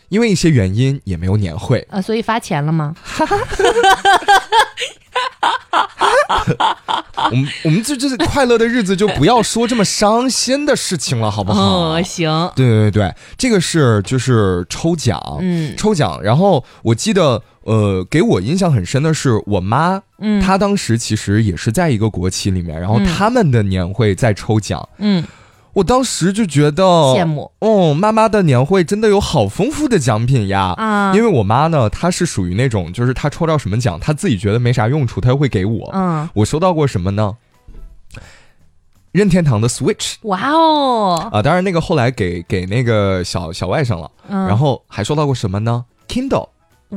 [0.08, 2.94] 因为一些原因也没有年会啊，所以发钱了吗？
[7.30, 11.92] 我们我们这这快乐的日子就不要说这么伤心的事情了，好不好？
[11.92, 12.52] 嗯，行。
[12.54, 16.22] 对对对这个是就是抽奖，嗯，抽奖。
[16.22, 25.24] 然后我记得，呃，给我印象很深的是我妈，嗯，她当时其实也是在一个国企里面，然后他们的年会在抽奖，嗯。
[25.74, 30.74] 我当时就觉得羡慕哦，妈妈的年会真的有好丰富的奖品呀！
[30.76, 35.90] 啊，因为我妈呢，她是属于那种，就是她抽到什么奖，她自己觉得没啥用处，她就会给我。
[35.92, 37.36] 嗯，我收到过什么呢？
[39.12, 41.28] 任天堂的 Switch，哇哦！
[41.32, 44.10] 啊，当然那个后来给给那个小小外甥了。
[44.28, 46.48] 嗯，然后还收到过什么呢？Kindle。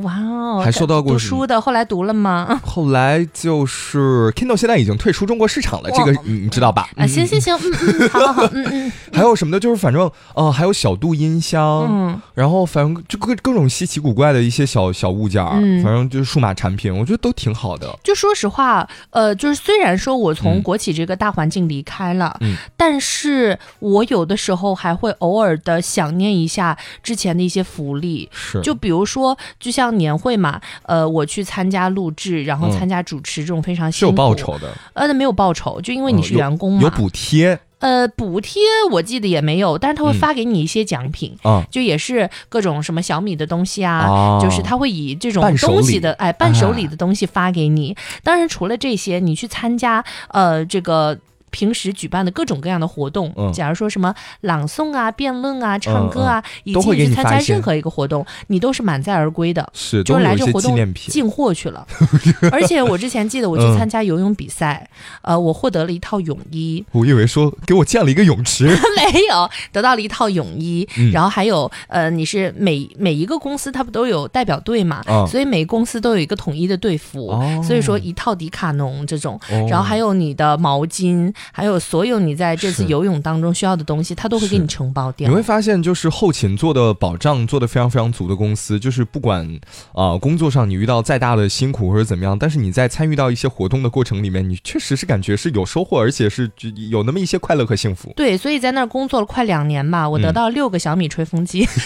[0.03, 2.59] 哇哦，还收到过读书的，后来读了吗？
[2.63, 6.89] 后来就是 Kindle 现在已经退出中国市场了，这个你知道吧？
[6.95, 8.91] 啊，行行行，嗯嗯，好好好，嗯嗯。
[9.13, 9.51] 还有什么？
[9.51, 17.87] 的，就是反正呃，还有小度音箱，嗯，然后反正就各各种稀奇古怪的一些小小物件儿，反正就是数码产品，我觉得都挺好的。
[18.03, 37.59] 就说实话，呃，就是虽然说我从国企这个大环境离开了，嗯，但是我有的时候还会偶尔的想念一下之前的一些福利，是，就比如说，就像年会嘛，呃，我去参加录制，然后参加主持这种非常是有报酬的，呃，那没有报酬，就因为你是员工嘛，有补贴。
[37.79, 41.37] 呃，补贴我记得也没有，但是他会发给你一些奖品，
[41.69, 47.95] 就也是各种什么小米的东西啊，就是他会以这种东西的哎伴手礼的东西发给你。
[48.23, 51.17] 当然，除了这些，你去参加呃这个。
[51.49, 61.87] 平时举办的各种各样的活动，假如说什么朗诵啊、辩论啊、唱歌啊，以及去参加任何一个活动，你都是满载而归的，是就是来这活动进货去了。
[62.51, 64.87] 而且我之前记得我去参加游泳比赛，
[65.21, 66.83] 呃，我获得了一套泳衣。
[66.91, 68.65] 我以为说给我建了一个泳池，
[68.97, 77.33] 没有得到了一套泳衣，然后还有呃，你是每每一个公司它不都有代表队嘛，所以每个公司都有一个统一的队服，
[77.63, 81.33] 所以说一套迪卡侬这种，然后还有你的毛巾。
[81.51, 85.27] 还有所有你在这次游泳当中需要的东西，他都会给你承包掉。
[85.29, 89.47] 你会发现，就是后勤做的保障做的非常非常足的公司，就是不管
[89.93, 96.49] 啊工作上你遇到再大的辛苦或者怎么样，但是你在参与到一些活动的过程里面，你确实是感觉是有收获，而且是
[96.89, 98.13] 有那么一些快乐和幸福。
[98.15, 101.67] 对，所以在那儿工作了快两年吧，我得到六个小米吹风机。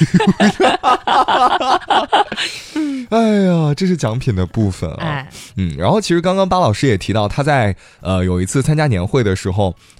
[3.09, 5.27] 哎呀，这是奖品的部分啊。
[5.57, 9.40] 嗯，然后其实刚刚巴老师也提到，他在呃有一次参加年会的时候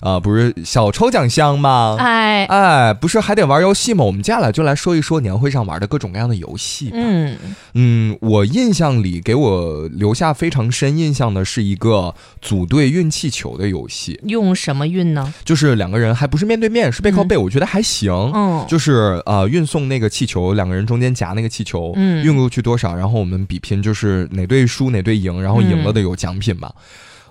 [0.01, 1.95] 啊，不是小抽奖箱吗？
[1.99, 4.03] 哎哎，不是还得玩游戏吗？
[4.03, 6.89] 我们接下来就来说一说年会上玩的各种各样的游戏。
[6.93, 7.37] 嗯
[7.73, 14.19] 嗯，我印象里给我留下非常深印象的是一个组队运气球的游戏。
[14.25, 15.33] 用什么运呢？
[15.45, 18.11] 就是两个人还不是面对面，是背靠背，我觉得还行。
[18.33, 22.95] 嗯，就是呃运送那个气球，两个人中间夹那个气球，嗯，运过去多少？
[22.95, 26.71] 然后我们比拼，就是哪队输哪队赢，然后赢了的有奖品吧。
[26.75, 26.81] 嗯，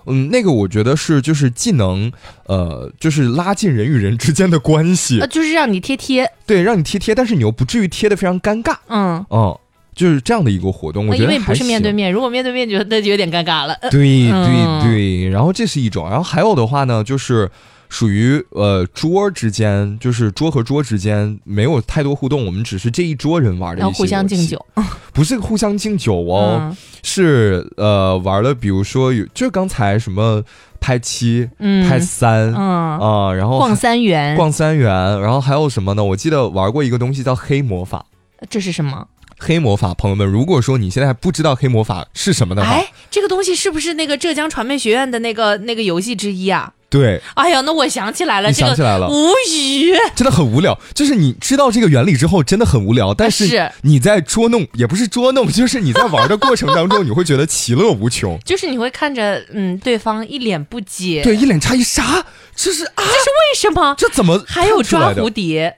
[0.05, 2.11] 那个我觉得是就是既能
[2.47, 8.75] 呃，就是拉近人与人之间的关系，就是让你贴贴，对，让你贴贴，但是你又不至于贴的非常尴尬。
[8.87, 9.57] 嗯嗯，
[9.95, 13.75] 就是这样的一个活动，我觉得因为不是面对面，如果面对面就那就有点尴尬了。
[13.89, 17.49] 对对对，然后这是一种，然后还有的话呢，就是。
[17.93, 24.65] 属于呃桌之间，就是桌和桌之间没有太多互动，我们只是这一桌人玩的一些互相敬酒，
[25.11, 26.73] 不是互相敬酒哦，
[27.03, 30.41] 是呃玩了，比如说有，就刚才什么
[30.79, 36.01] 拍七、拍三啊，然后逛三元、逛三元，然后还有什么呢？
[36.01, 38.05] 我记得玩过一个东西叫黑魔法，
[38.49, 39.05] 这是什么？
[39.41, 46.71] 黑魔法，朋友们，如果说你现在还不知道黑魔法是什么的话，哎，这个东西是不是那个浙江传媒学院的那个那个游戏之一啊？
[46.91, 50.77] 对，哎呀，那我想起来了，想起来了，无语，真的很无聊。
[50.93, 53.13] 就是你知道这个原理之后，真的很无聊。
[53.13, 58.37] 但是你在捉弄，也不是捉弄，就是你在玩的过程当中，你会觉得其乐无穷。
[58.45, 62.25] 就是你会看着，嗯，对方一脸不解，对，一脸诧异，啥？
[62.53, 62.91] 这是啊？
[62.97, 63.95] 这是为什么？
[63.97, 65.77] 这怎么还有抓蝴蝶？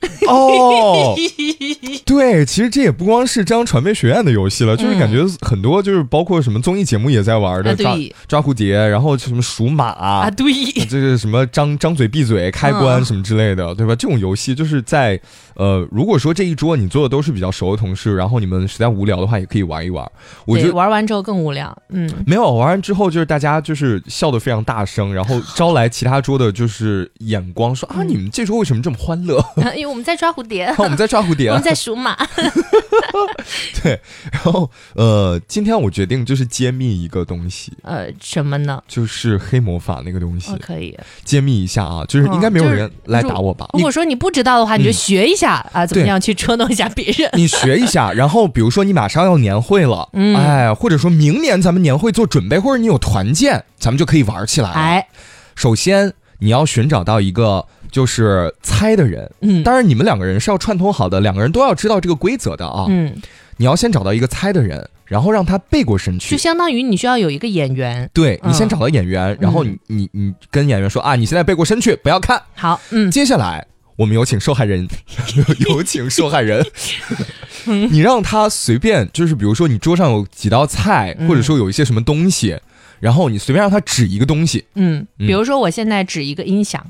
[0.28, 1.14] 哦，
[2.04, 7.96] 对，其实这也不光是浙江传媒学院的游戏了，就是感觉很多，就是包括什么综艺节目也在玩的抓
[8.28, 10.52] 抓蝴蝶，然后什么数码啊，对，
[10.86, 13.94] 这是什么张张嘴闭嘴开关什么之类的，对吧？
[13.94, 15.18] 这种游戏就是在
[15.54, 20.04] 呃，如果说这一桌你坐的都是比较熟的同事，然后你们实在无聊的话，也可以玩一玩。
[20.44, 29.42] 我觉得玩完之后更无聊，嗯，没有玩完之后就是大家就是笑得非常大声，然后招来其他桌的就是眼光说啊，你们这桌为什么这么欢乐？
[29.76, 32.16] 因为我们在抓蝴蝶，我们在抓蝴蝶，我们在数码。
[33.80, 34.00] 对，
[34.32, 38.82] 然后呃，今天我决定就是揭秘一个东西，呃，什么呢？
[38.88, 43.68] 就是黑魔法那个东西，可以揭秘一下啊，就是应该没有人来打我吧？
[43.74, 47.30] 如果说你不知道的话，你就学一下啊，怎么样去捉弄一下别人？
[47.34, 54.70] 你学一下，然后比如说你马上要年会了，哎，或者说明年咱们年会做准备，或者你有团建，咱们就可以玩起来。
[54.70, 55.06] 哎，
[55.54, 57.68] 首先你要寻找到一个。
[57.94, 63.14] 就是猜的人，嗯，当然你们两个人是要串通好的，两个人都要知道这个规则的啊，嗯，
[63.58, 72.42] 你要先找到一个猜的人，然后让他背过身去，就相当于你需要有一个演员，对你先找到演员，然后你你你跟演员说啊，你现在背过身去，不要看。
[72.56, 74.88] 好，嗯，接下来我们有请受害人，
[75.68, 76.66] 有请受害人，
[77.92, 82.58] 你让他随便，就是比如说你桌上有几道菜，或者说有一些什么东西，
[82.98, 86.84] 然后你随便让他指一个东西，嗯，比如说我现在指一个音响。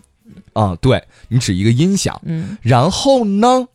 [0.53, 3.67] 啊，对你指一个音响，嗯，然后呢，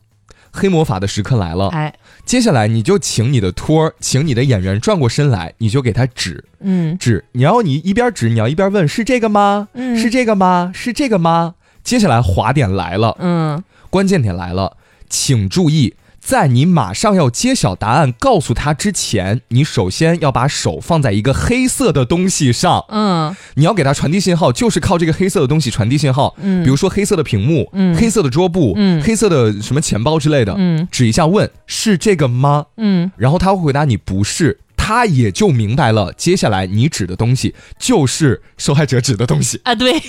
[0.50, 9.68] 黑魔法的时刻来了，哎，接下来你就请你的托儿，请你的演员转过身来，你就给他指，嗯，指，你要你一边指，你要一边问是这个吗？
[9.74, 10.72] 嗯，是这个吗？
[10.74, 11.54] 是这个吗？
[11.84, 14.76] 接下来滑点来了，嗯，关键点来了，
[15.08, 15.94] 请注意。
[16.20, 32.66] 在你马上要揭晓答案告诉他之前，你首先要把手放在一个黑色的东西上，嗯，你要给他传递信号，就是靠这个黑色的东西传递信号，嗯，比如说黑色的屏幕，嗯，黑色的桌布，嗯，黑色的什么钱包之类的，嗯，指一下问是这个吗？
[32.76, 39.60] 嗯，然后他会回答你不是，他也就明白了，接下来你指的东西就是受害者指的东西。
[39.64, 40.00] 啊，对。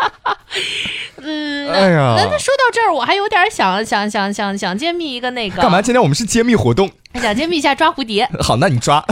[1.22, 5.82] 嗯，哎呀，那说到这儿，我还有点想想想想想揭秘一个那个干嘛？
[5.82, 6.90] 今天我们是揭秘活动。
[7.14, 9.04] 想揭秘一下抓蝴蝶， 好，那你抓。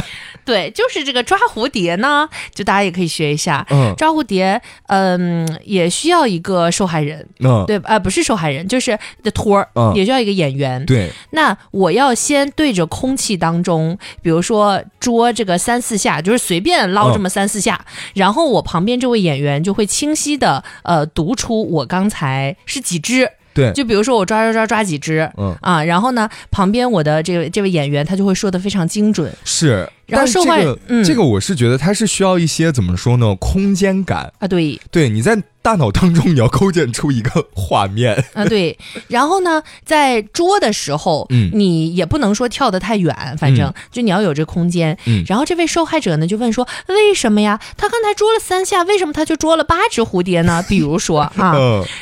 [0.45, 3.67] 对，就是这个抓蝴蝶呢，就大家也可以学一下。
[3.71, 7.29] 嗯，抓蝴蝶，嗯，也需要一个受害人。
[7.41, 10.87] 嗯，对，呃，不是受害人，就是的托儿，也需要一个演员。
[10.87, 23.29] 对，那我要先对着空气当中，比如说捉这个三四下，就是随便捞这么三四下，然后我旁边这位演员就会清晰的呃读出我刚才是几只。
[23.55, 25.57] 对，就比如说我抓抓抓抓几只，嗯。
[25.61, 29.89] 啊，然后呢，旁边我的这位这位演员他就会说的非常精准，是。
[30.07, 34.33] 然后受害嗯，这个我是觉得他是需要一些怎么说呢，空间感。
[34.39, 35.37] 啊，对，对，你在
[35.69, 38.25] 大脑当中你要构建出一个画面。
[38.33, 38.79] 啊，对，
[39.09, 47.61] 然后呢，在捉的时候，嗯，你也不能说跳得太远，反正就你要有这空间，嗯，然后这位受害者呢就问说，为什么呀？
[47.77, 50.65] 他刚才捉了三下，为什么他就捉了八只蝴蝶呢？
[50.67, 51.55] 比如说 啊，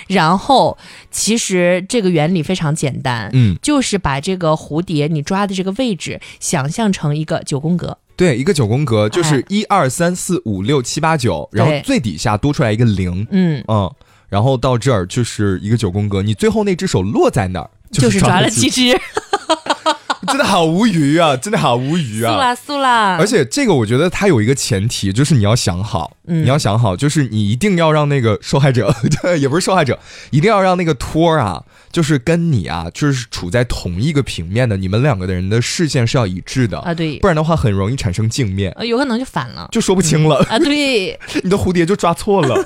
[0.07, 0.79] 然后
[1.11, 7.99] 其实这个原理非常简单，嗯，就是把这个蝴蝶你抓的这个位置想象成一个九宫格。
[8.17, 13.63] 对，一个九宫格就是一二三四五六七八九，然后最底下多出来一个零，嗯。
[13.69, 13.93] 嗯，
[14.29, 18.99] 然后到这儿就是一个九宫格，你最后那只手落在那儿，就是抓了七只。
[20.29, 21.37] 真的好无语啊！
[21.37, 22.33] 真的好无语啊！
[22.33, 23.17] 素啦素啦！
[23.19, 28.95] 而且这个我觉得它有一个前提，就是你要想好，你要想好，就是你一定要让那个受害者，
[29.39, 29.99] 也不是受害者，
[30.31, 31.63] 一定要让那个托儿啊，
[31.93, 42.57] 就是跟你啊，就是处在同一个平面的，你们两个的人的视线是要一致的啊，对，不然的话很容易产生镜面，有可能就反了，就说不清了啊，对， 你的蝴蝶就抓错了。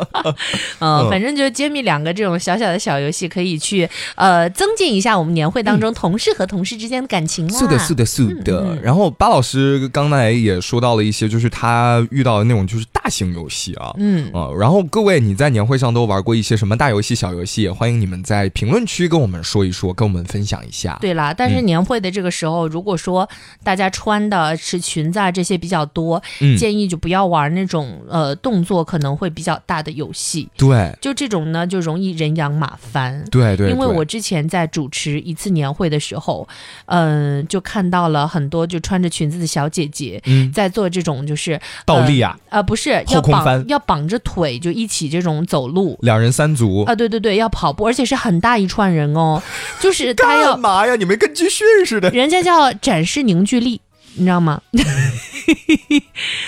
[0.80, 7.48] 嗯，反正就揭秘两个这种小小的小游戏，可以去呃增进一下我们年会当中同事和同事之间的感情。
[7.52, 8.76] 是的，是的，是的。
[8.82, 14.48] 然后巴老师刚才也说到了一些，就是他遇到的那种就是大型游戏啊，嗯啊。
[14.58, 17.62] 然后各位你在年会上都玩过一些什么大游戏、小游戏？
[17.62, 20.96] 也欢迎你们在评论区跟我们说一说，跟我们分享一下。
[21.00, 23.28] 对啦，但是年会的这个时候，如果说
[23.64, 26.22] 大家穿的是裙子啊这些比较多，
[26.56, 30.48] 建议就不要玩那种呃动作可能会比较大的游戏。
[30.56, 33.24] 对，就这种呢，就容易人仰马翻。
[33.30, 36.46] 对对，因为我之前在主持一次年会的时候，
[36.86, 49.42] 嗯，就看到了很多就穿着裙子的小姐姐，嗯，在做这种就是倒立啊，啊不是要绑要绑着腿就一起这种走路，两人三足啊，对对对，要跑步，而且是很大一串人哦，
[49.80, 50.96] 就是 他要干嘛呀？
[50.96, 53.80] 你们跟军训似的，人家叫展示凝聚力。
[54.14, 54.60] 你知道吗？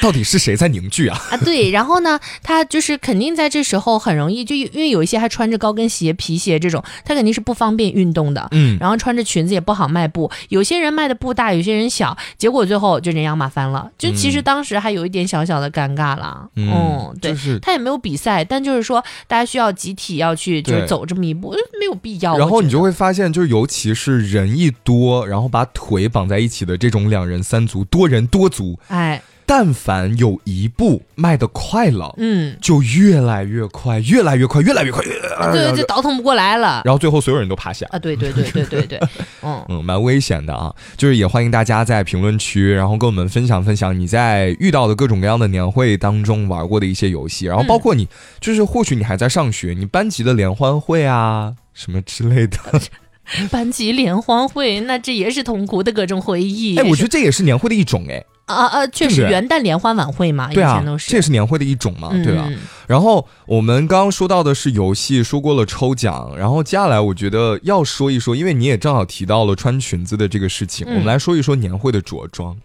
[0.02, 1.18] 到底是谁在凝聚啊？
[1.30, 8.48] 啊，对，然后呢，他就是肯定在这时候很容易，就因为有一些还穿着高跟鞋、皮鞋这种，他肯定是不方便运动的。
[8.50, 10.30] 嗯，然后穿着裙子也不好迈步。
[10.48, 13.90] 有些人迈的步大，有些人小，结果最后就人仰马翻了。
[13.96, 16.48] 就其实当时还有一点小小的尴尬了。
[16.56, 22.36] 嗯，对，他也没有比赛，但就是说大家需要集体要去就是走这么一步，没有必要。
[22.36, 27.60] 然后你就会发现，就是尤其是人一多，然后把腿绑在一起的这种两人三。
[27.70, 35.04] 足多人多足，哎，但凡有一步迈得快了，嗯，就越来越快，越来越快，越来越快，
[35.52, 36.82] 对，就倒腾不过来了。
[36.84, 37.98] 然后最后所有人都趴下啊！
[37.98, 39.00] 对对对对对对，
[39.42, 40.74] 嗯嗯，蛮危险的啊！
[40.96, 48.08] 就是也欢迎大家在评论区，然后跟我们分享分享你在遇到的各种各样的年会当中玩过的一些游戏，然后包括你
[48.40, 52.58] 就是或许你还在上学，你班级的联欢会啊什么之类的。
[53.50, 56.76] 班级联欢会，那这也是痛苦的各种回忆。
[56.76, 58.24] 哎，我觉得这也是年会的一种，哎。
[58.46, 62.50] 啊啊，确实，元旦联欢晚会嘛，对啊，都是，这也是年会的一种嘛，对吧？
[62.88, 72.56] 然后我们刚刚说到的是游戏，说过了抽奖，然后接下来我觉得要说一说，因为你也正好提到了穿裙子的这个事情，我们来说一说年会的着装，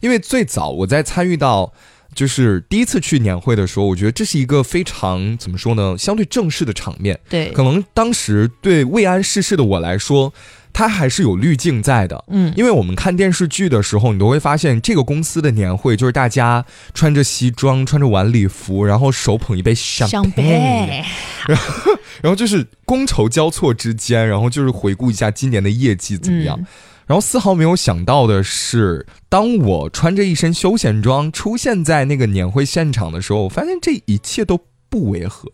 [0.00, 1.74] 因为最早我在参与到。
[2.14, 7.18] 就是第一次去年会的时候，我觉得这是一个非常怎么说呢，相对正式的场面。
[7.28, 10.32] 对，可能当时对未谙世事的我来说，
[10.72, 12.24] 它还是有滤镜在的。
[12.28, 20.44] 嗯，因为我们看电视剧的时候，你都会发现这个公司的年会就是大家穿着西装，穿着晚礼服，然后手捧一杯香槟，
[21.46, 26.58] 然后然后就是觥筹交错之间，然后就是回顾一下今年的业绩怎么样。
[27.06, 35.50] 然后丝毫没有想到的是，当我穿着一身休闲装出现在那个年会现场的时候，我发现这一切都不违和，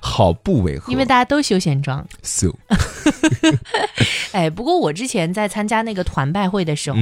[0.00, 2.06] 好不违和，因为大家都休闲装。
[2.22, 2.54] So，
[4.32, 6.98] 哎，不过我之前在参加那个团拜会的时候。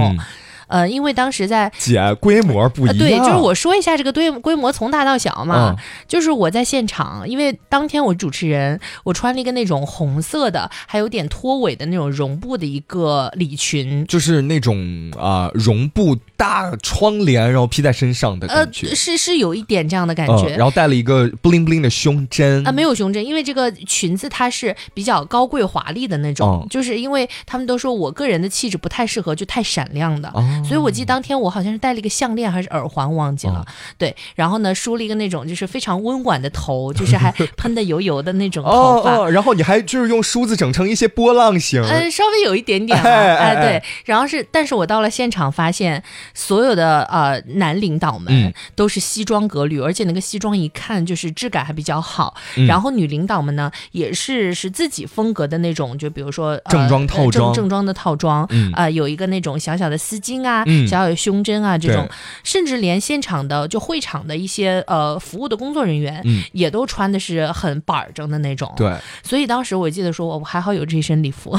[0.71, 5.77] 呃，因为当时在姐规模不一样，对，就是我说一下这个规规模从大到小嘛，
[6.09, 30.33] 就是我在现场，因为当天我主持人，我穿了一个那种红色的，还有点拖尾的那种绒布的一个礼裙，就是那种啊绒布大窗帘，然后披在身上的感觉，是是有一点这样的感觉，然后带了一个 bling bling 的胸针啊，没有胸针，因为这个裙子它是比较高贵华丽的那种，就是因为他们都说我个人的气质不太适合就太闪亮的。
[30.67, 33.63] 所以我记得当天我好像是戴了一个项链还是耳环，忘记了。
[33.99, 39.29] 对，然后呢梳了一个那种就是非常温婉的头，就是还喷的油油的那种头发。
[39.29, 42.99] 然后你还就是用梳子整成一些波浪形，嗯，稍微有一点点。
[42.99, 43.83] 哎，对。
[44.07, 46.03] 然后是，但是我到了现场发现，
[46.35, 52.35] 所有的呃男领导们都是西装革履，而且那个西装一看就是质感还比较好。
[52.69, 60.51] 然后女领导们呢也是是自己风格的那种，就比如说正装套装，正装的套装，啊，有一个那种小小的丝巾啊。
[60.51, 62.09] 啊，小小的胸针啊，这种，
[62.43, 66.23] 甚至连现场的就会场的一些呃服务的工作人员，
[66.53, 68.73] 也都穿的是很板正的那种。
[68.77, 71.59] 对，所以当时我记得说，我还好有这一身礼服，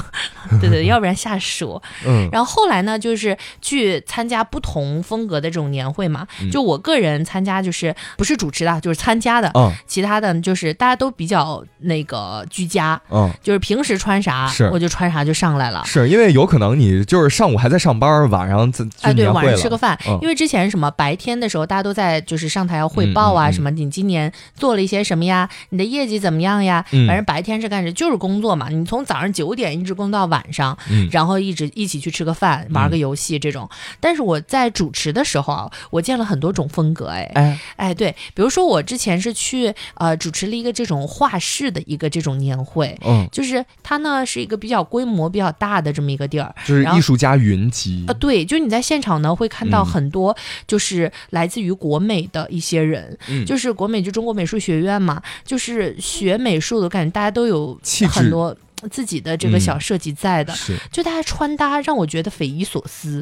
[0.60, 1.82] 对 对， 要不然吓死我。
[2.06, 2.30] 嗯。
[2.32, 6.26] 然后后来呢，就是去参加不同风格的这种年会嘛。
[6.52, 9.52] 就我个人参加，就是不是主持的，就是参加的。
[9.56, 9.72] 嗯。
[9.86, 13.00] 其他的就是大家都比较那个居家。
[13.10, 13.30] 嗯。
[13.44, 15.84] 就是平时穿啥，我就穿啥就上来了。
[15.86, 18.62] 是因为有可能你就是上午还在上班，晚上。
[19.02, 26.86] 哎，对，晚上吃个饭，因为之前什么白天的时候，大家都在就是上台要汇报啊，什么你今年做了一些什么呀，你的业绩怎么样呀？
[27.08, 30.78] 反正白天是干着就是工作嘛，你从早上九点一直工作到晚上，
[31.12, 33.68] 然后一直一起去吃个饭，玩个游戏这种。
[34.00, 48.62] 但是我在主持的时候啊，我见了很多种风格，哎哎哎，对，比如说我之前是去呃主持了一个这种画室的一个这种年会，嗯，就是它呢是一个比较规模比较大的这么一个地儿，就是艺术家云集啊，对，就。
[48.62, 50.38] 你在现场呢，会看到很多
[50.68, 57.76] 就是来自于国美的一些人，就是国美就中国美术学院嘛，就是学美术的感觉，大家都有
[58.08, 58.56] 很多。
[58.90, 60.54] 自己的这个小设计在的，
[60.92, 63.20] 就大家穿搭让我觉得匪夷所思。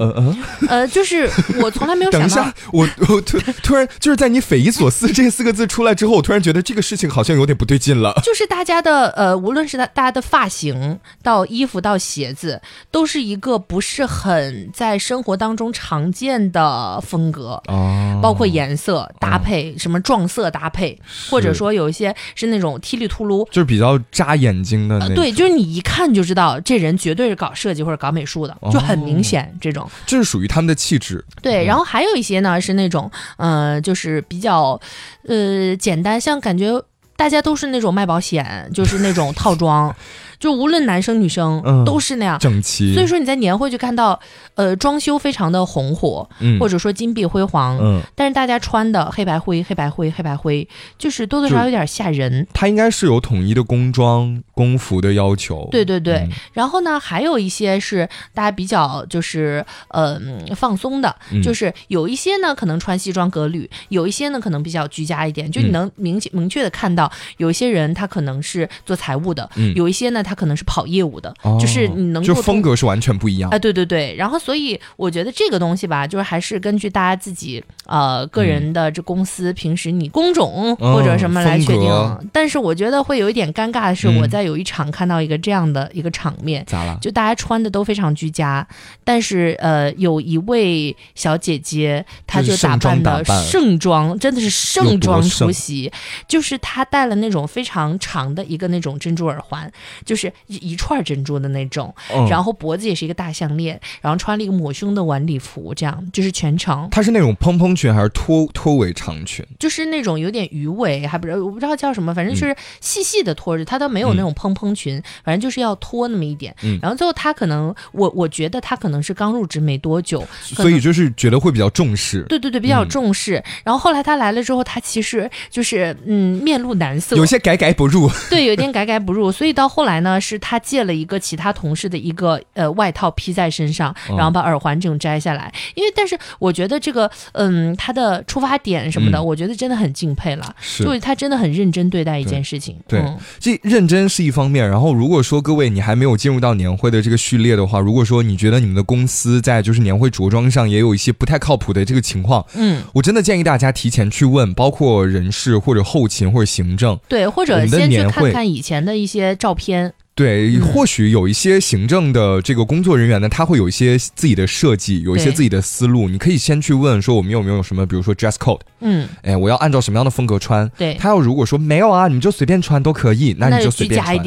[0.67, 1.29] 呃，就是
[1.61, 8.13] 我从来没有 想到，我我突突然就是在你匪夷所思 这四个字出来之后，我突然觉得这个事情好像有点不对劲了。
[8.23, 17.61] 就是大家的呃，无论是大大家的发型到衣服到鞋子，都是一个不是很在生活当中常见的风格。
[17.67, 20.97] 哦，包括颜色搭配，什么撞色搭配，
[21.29, 25.48] 或者说有一些是那种踢里秃噜，就是比较扎眼睛的那对，就是。
[25.49, 29.89] 你一看就知道，这人绝对是搞设计或者搞美术的，就很明显这种。
[30.05, 31.23] 这是属于他们的气质。
[31.41, 34.79] 对，然后还有一些呢是那种，呃，就是比较，
[35.27, 36.81] 呃，简单，像感觉
[37.15, 39.93] 大家都是那种卖保险，就是那种套装。
[40.39, 42.39] 就无论男生女生都是那样。
[42.39, 44.17] 整齐，所以说你在年会就看到，
[44.55, 46.27] 呃，装修非常的红火，
[46.59, 50.65] 或者说金碧辉煌，嗯，但是大家穿的黑白灰、黑白灰、黑白灰，
[50.97, 52.47] 就是多多少少有点吓人。
[52.53, 55.67] 它应该是有统一的工装、工服的要求。
[55.71, 60.17] 对对对，然后呢，还有一些是大家比较就是呃
[60.55, 61.13] 放松的，
[61.43, 70.23] 就是有一些呢可能穿西装革履，有一些呢可能比较居家一点，就你能明明确的看到，有一些人他可能是做财务的，有一些呢。
[70.29, 73.57] 他可能是跑业务的，就是你能就风格是完全不一样啊！
[73.57, 81.89] 对对对，然后所以我觉得这个东西吧，就是还是根据大家自己呃个人的这公司平时你工种或者什么来确定。
[82.31, 86.95] 但是我觉得会有一点尴尬的是，我在有一场看到一个这样的一个场面，咋了？
[87.01, 88.67] 就大家穿的都非常居家，
[89.03, 95.91] 但是呃有一位小姐姐，她就打扮的盛装，真的是盛装出席，
[96.27, 99.69] 就是她戴了那种非常长的一个那种珍珠耳环，
[100.05, 100.18] 就是。
[100.19, 101.93] 是一串珍珠的那种，
[102.29, 106.87] 然后脖子也是一个大项链，然后穿了一个抹胸的晚礼服，这样就是全程。
[106.91, 109.45] 它是那种蓬蓬裙还是拖拖尾长裙？
[109.57, 116.53] 就是那种有点鱼尾，还不知道我不知道叫什么，反正就是细细的拖着，它都没有那种蓬蓬裙，反正就是要拖那么一点。
[116.81, 122.23] 然后最后他可能，我我觉得他可能是刚入职没多久，所以就是觉得会比较重视。
[122.23, 123.41] 对对对，比较重视。
[123.63, 128.09] 然后后来他来了之后，他其实就是嗯面露难色，有些改改不入。
[128.29, 129.31] 对，有点改改不入。
[129.31, 130.08] 所以到后来呢？
[130.09, 135.53] 呢，是他借了一个其他同事的一个呃外套披在身上，然后把耳环这种摘下来。
[135.75, 142.75] 因为但是我觉得这个嗯他的出发点什么的，我觉得真的很敬佩了，就他真的很认真对待一件事情。
[142.87, 143.03] 对，
[143.39, 144.67] 这认真是一方面。
[144.67, 159.93] 然后如果说各位你还没有进入到年会的这个序列的话，如果说你觉得你们的公司在就是年会着装上也有一些不太靠谱的这个情况，嗯，我真的建议大家提前去问，包括人事或者后勤或者行政，对，或者先去看看以前的一些照片。
[160.19, 166.09] 对，或许有一些行政的这个工作人员呢，他会有一些自己的设计，有一些自己的思路。
[166.09, 170.69] 你可以先去问说，我们有没有什么，比如说 dress code，嗯，哎，我要按照什么样的风格穿？
[170.77, 174.17] 对，他要如果说没有啊，你就随便穿都可以，那你就随便穿，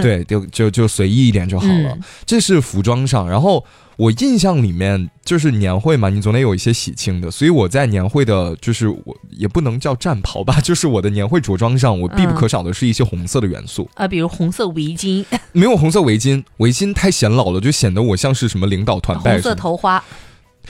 [0.00, 1.98] 对，就就就随意一点就好了。
[2.24, 3.64] 这是服装上，然后。
[3.96, 19.32] 我印象里面就是年会嘛，你总得有一些喜庆的，所以我在年会的，就是我也不能叫战袍吧，就是我的年会着装上，我必不可少的是一些红色的元素啊，比如红色围巾， 没有红色围巾，围巾太显老了，就显得我像是什么领导团拜。
[19.32, 20.04] 红色头花，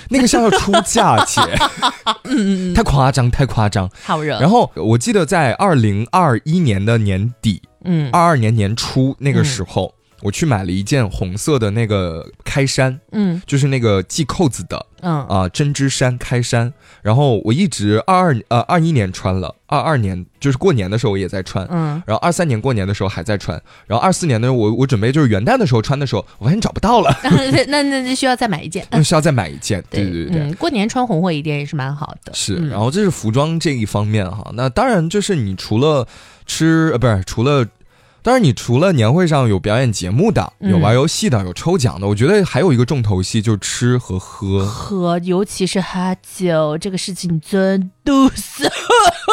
[0.09, 1.41] 那个像要出嫁姐，
[2.25, 4.39] 嗯嗯，太夸张，太夸张，好热。
[4.39, 9.93] 然后我记得在二零二一年的年底，嗯，二二年年初那个时候。
[10.23, 16.73] 我去买了一件红色的那个开衫，嗯，就是那个系扣子的，嗯啊针织衫开衫。
[17.03, 27.17] 然后我一直二二呃二一年穿了，二二年就是过年的时候我也在穿，嗯，然后二三年过年的时候还在穿，然后二四年的时候我我准备就是元旦的时候穿的时候，我发现找不到了，
[27.69, 32.57] 那那那需要再买一件，那 需要再买一件，对对对对，过年穿红火一点也是蛮好的，是。
[32.69, 36.09] 然后这是服装这一方面哈，那当然就是你除了
[36.47, 37.65] 吃呃不是除了。
[38.27, 44.67] 当然，你除了年会上有表演节目的，有玩游戏的，有抽奖的，我觉得还有一个重头戏就是吃和喝。
[44.67, 48.69] 喝，尤其是喝酒，这个事情真毒死。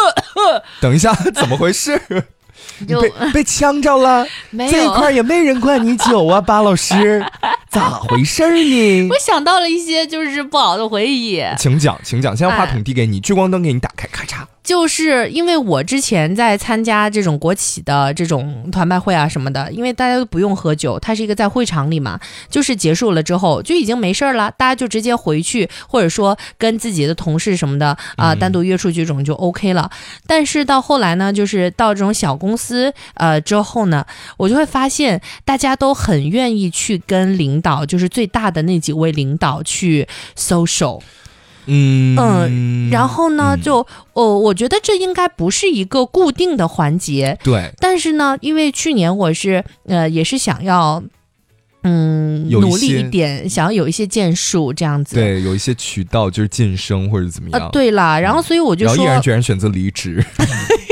[0.80, 2.00] 等一下， 怎么回事？
[2.88, 4.28] 被被呛着了？
[4.70, 7.26] 这一块也没人灌你酒啊，巴老师，
[7.74, 9.08] 咋回事呢？
[9.10, 11.44] 我想到了一些就是不好的回忆。
[11.58, 14.46] 请讲，请讲，先把话筒递给你，聚光灯给你打开，咔嚓。
[14.64, 22.18] 就是因为我之前在参加这种国企的这种团拜会啊什么的，因为大家都不用喝酒，它是一个在会场里嘛，
[22.50, 29.92] 就是结束了之后就已经没事儿了，大家就直接回去，或者说跟自己的同事什么的啊单独约出去这种就 OK 了。
[30.26, 34.06] 但是到后来呢，就是到这种小公司呃之后呢，
[34.38, 40.08] 我就会发现大家都很愿意去跟领导，就是最大的那几位领导去
[40.38, 41.02] social。
[41.66, 47.40] 嗯嗯，然后呢，就哦，我觉得这应该不是一个固定的环节。
[47.42, 47.72] 对。
[47.80, 51.02] 但是呢，因为去年我是呃，也是想要
[51.84, 55.16] 嗯努力一点，想要有一些建树这样子。
[55.16, 57.70] 对，有一些渠道就是晋升或者怎么样。
[57.72, 60.22] 对了，然后所以我就说，毅然决然选择离职。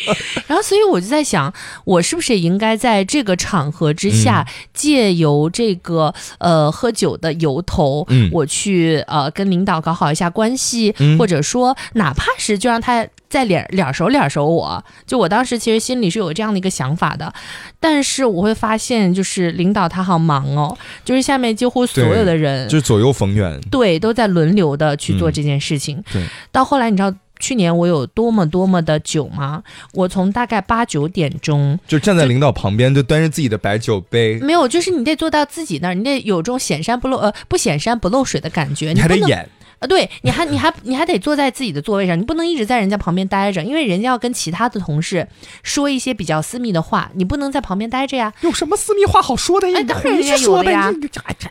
[0.46, 1.52] 然后，所以我就在想，
[1.84, 17.32] 我是不是也应该在这个场合之下，借由这个呃喝酒的由头，我去呃跟领导搞好一下关系，或者说哪怕是就让他在脸脸熟脸熟，我就我当时其实心里是有这样的一个想法的，
[17.78, 26.02] 但是我会发现，就是领导他好忙哦，就是下面几乎所有的人，就是左右逢源，对，都在轮流的去做这件事情。
[26.12, 27.12] 对，到后来你知道。
[27.40, 29.62] 去年我有多么多么的久吗？
[29.94, 34.38] 我从大概八九点钟就站在领导旁边，就端着自己的白酒杯。
[34.40, 39.48] 没有，就是你得坐到自己那儿，你得有这种显山不露呃不显山不露水的感觉，你还得演。
[39.80, 45.26] 啊，对，你还你还你还得坐在自己的座位上，你不能一直在人家旁边待着，因为人家要跟其他的同事
[45.62, 48.30] 说一些比较私密的话，你不能在旁边待着呀。
[48.42, 49.78] 有什么私密话好说的呀？
[49.80, 50.92] 哎，当然人家有的呀。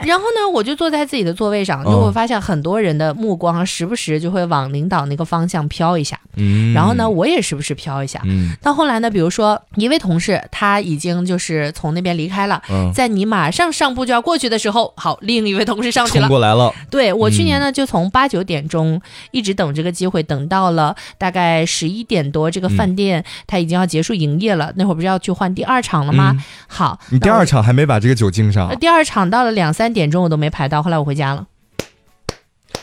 [0.05, 6.19] 然后呢，我就坐在自己的座位上，就会发现很多人的目光时不时就会往领导那个方向飘一下。
[6.35, 6.71] 嗯。
[6.71, 8.21] 然后呢，我也时不时飘一下。
[8.25, 8.55] 嗯。
[8.61, 12.61] 到后来呢，比如说一位同事他已经就是从那边离开了，
[12.93, 16.71] 在你马上上步就要过去的时候，好，另一位同事上去了，冲过来了。
[16.91, 18.18] 对我去年呢，就从八。
[18.19, 19.01] 八九点钟
[19.31, 24.73] 一直等这个机会，等到了大概十一点多，这个饭店他已经要结束营业了。
[24.75, 26.35] 那会儿不是要去换第二场了吗？
[26.67, 28.77] 好，你第二场还没把这个酒敬上。
[28.77, 30.83] 第二场到了两三点钟，我都没排到。
[30.83, 31.47] 后来我回家了。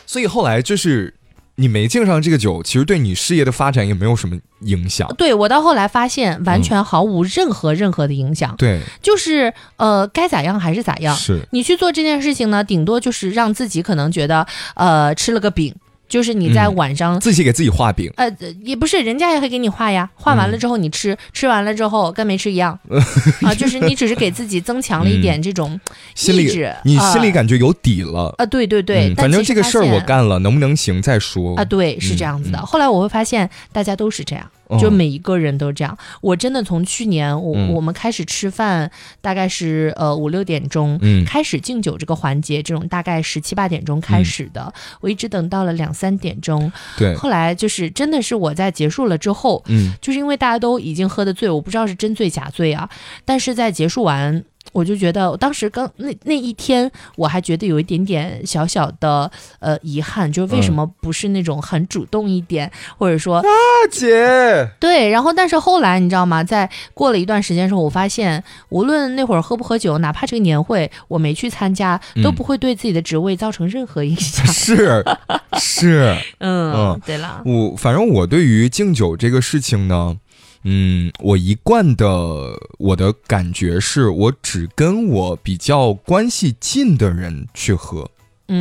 [0.07, 1.12] 所以后来就是。
[1.57, 5.09] 你没敬上这个酒，其实对你事业的发展也没有什么影响。
[5.17, 8.55] 对我到后来发现，完全毫无任何任何的影响。
[8.57, 11.17] 对，就是呃，该咋样还是咋样。
[11.17, 15.75] 是你去做这件事情呢，顶多就是让自己可能觉得呃吃了个饼。
[16.09, 18.31] 就是你在晚上自己给自己画饼，呃，
[18.63, 20.09] 也不是，人家也会给你画呀。
[20.15, 22.79] 画完了之后你吃，吃完了之后跟没吃一样
[23.43, 23.55] 啊。
[23.55, 25.81] 就是你只是给自己增强了一点这种
[26.27, 28.47] 意志，你心里感觉有底了啊。
[28.47, 31.65] 对对对，反正这个事儿我干了，能不能行再说啊。
[31.65, 32.59] 对，是这样子的。
[32.65, 34.47] 后来我会发现大家都是这样。
[34.81, 35.97] 就每一个人都这样。
[36.21, 38.91] 我真的从去年我我们开始吃饭，
[39.21, 46.71] 大概是呃五六点钟开始敬酒这个环节，这种大概十七八点钟开始的，我一直等到了两三点钟。
[46.97, 52.89] 对，后来就是真的是我在结束了之后，嗯，就是因为大家都已经喝的醉，我不知道是真醉假醉啊，
[53.25, 54.45] 但是在结束完。
[54.77, 63.49] 我就觉得，我当时刚那那一天，我还觉得有一点点小小的呃遗憾，就是为什么不是那种很主动一点，或者说大
[63.91, 66.45] 姐对，然后但是后来你知道吗？
[66.45, 74.47] 在过了一段时间之后，我发现无论那会儿喝不喝酒，哪怕这个年会我没去参加，都不会对自己的职位造成任何影响。
[74.47, 75.03] 是
[75.59, 80.18] 是， 嗯，对了，我反正我对于敬酒这个事情呢。
[80.63, 82.07] 嗯，我一贯的
[82.79, 88.11] 我的感觉是我只跟我比较关系近的人去喝，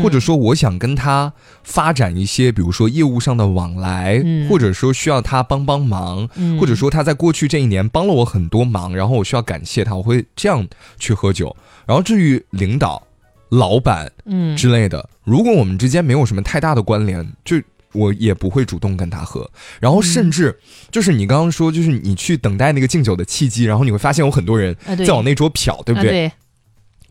[0.04, 1.34] 或者说我想跟他
[1.64, 6.28] 发展一些，比如说业务上的往来，或者说需要他帮帮忙，
[6.60, 10.68] 或者说他在过去这一年帮了我很多忙，然后我需要感谢他，我会这样
[11.00, 11.56] 去喝酒。
[11.88, 13.02] 然后至于领导、
[13.50, 17.60] 老板，嗯之类的，如果我们之间没有什么太大的关联，就。
[17.96, 20.60] 我也不会主动跟他喝，然后甚至
[20.92, 24.76] 就是你刚刚说，就是你去等待那个敬酒的契机，然后你会发现有很多人
[25.06, 26.32] 在往那桌瞟，对不对？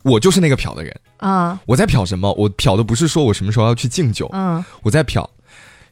[0.03, 1.59] 我就是那个瞟的人啊！
[1.64, 2.30] 我在瞟什么？
[2.35, 5.26] 我瞟的不是说我什么时候要去敬酒，嗯，我在瞟，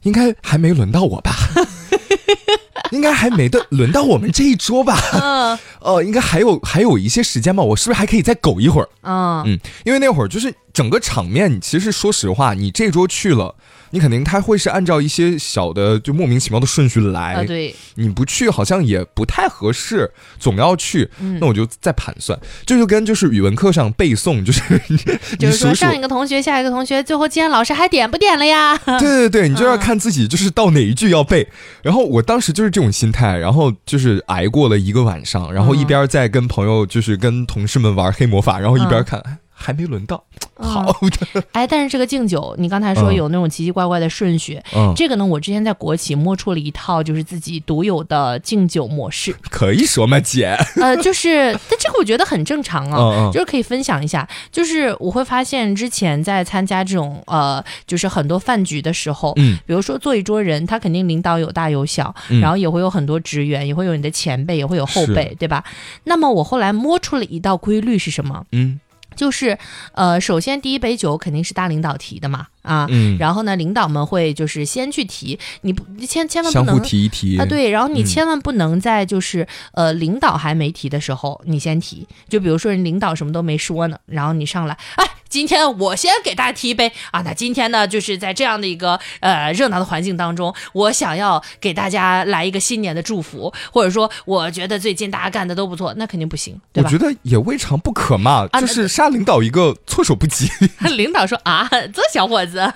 [0.03, 1.35] 应该还没轮到我吧？
[2.91, 4.99] 应该还没的轮到我们这一桌吧？
[5.13, 7.63] 嗯， 哦，应该还有还有一些时间吧？
[7.63, 8.89] 我是不是还可以再苟一会儿？
[9.01, 13.55] 嗯嗯，因为那会儿就是整个场面，其实说实话，你这桌去了。
[13.91, 20.09] 你肯定他会是按照一些小的就莫名其妙的顺序来，对，你不去好像也不太合适，
[20.39, 21.07] 总要去，
[21.39, 24.63] 那我就再盘算，这就跟就是语文课上背诵，就是
[25.37, 28.75] 就是说上一个同学下一个同学，最后今天老师还点不点了呀？
[28.97, 31.47] 对对对，你就要看自己就是到哪一句要背，
[31.83, 39.21] 然后我当时就是这种心态，然后就是挨过了一个晚上，然后一边在跟朋友就是跟同事们玩黑魔法，然后一边看。
[39.63, 40.21] 还没轮到，
[40.55, 41.43] 好的。
[41.53, 49.33] 哎，但是这个敬酒，你刚才说有那种奇奇怪怪的顺序，嗯，这个呢，我之前在国企摸出了一套，就是自己独有的敬酒模式。
[49.49, 50.57] 可以说吗，姐？
[50.81, 54.27] 呃，就是，但这个我觉得很正常啊，就是可以分享一下。
[54.51, 65.63] 就是我会发现，之前在参加这种呃，就是很多饭局的时候，嗯，比如说坐一桌人，他肯定领导有大有小，然后也会有很多职员，也会有你的前辈，也会有后辈，对吧？
[66.03, 68.45] 那么我后来摸出了一道规律是什么？
[68.51, 68.79] 嗯。
[69.15, 69.57] 就是，
[69.93, 72.47] 呃，首先第一杯酒肯定是大领导提的嘛。
[72.63, 72.87] 啊，
[73.19, 96.87] 然后呢，领导们会就是先去提，你不千千万不能提一提啊，对，然后你千万不能在就是呃领导还没提的时候你先提，就比如说人领导什么都没说呢，然后你上来，哎，今天我先给大家提一杯啊，那今天呢就是在这样的一个呃热闹的环境当中，我想要给大家来一个新年的祝福，或者说我觉得最近大家干的都不错，那肯定不行，对吧？
[96.87, 100.47] 我觉得也未尝不可嘛，就是杀领导一个措手不及。
[100.95, 102.71] 领导说啊， 这小伙子。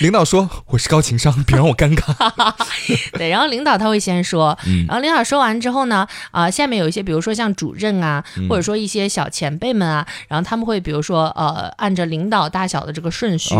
[0.00, 2.52] 领导说我是高情商，别让我尴尬。
[3.16, 4.58] 对，然后领导他会先说，
[4.88, 13.54] 然后领导说完之后呢，啊，下面有一些，比如说像主任啊，或者说一些小前辈们啊，然后他们会比如说呃，按着领导大小的这个顺序，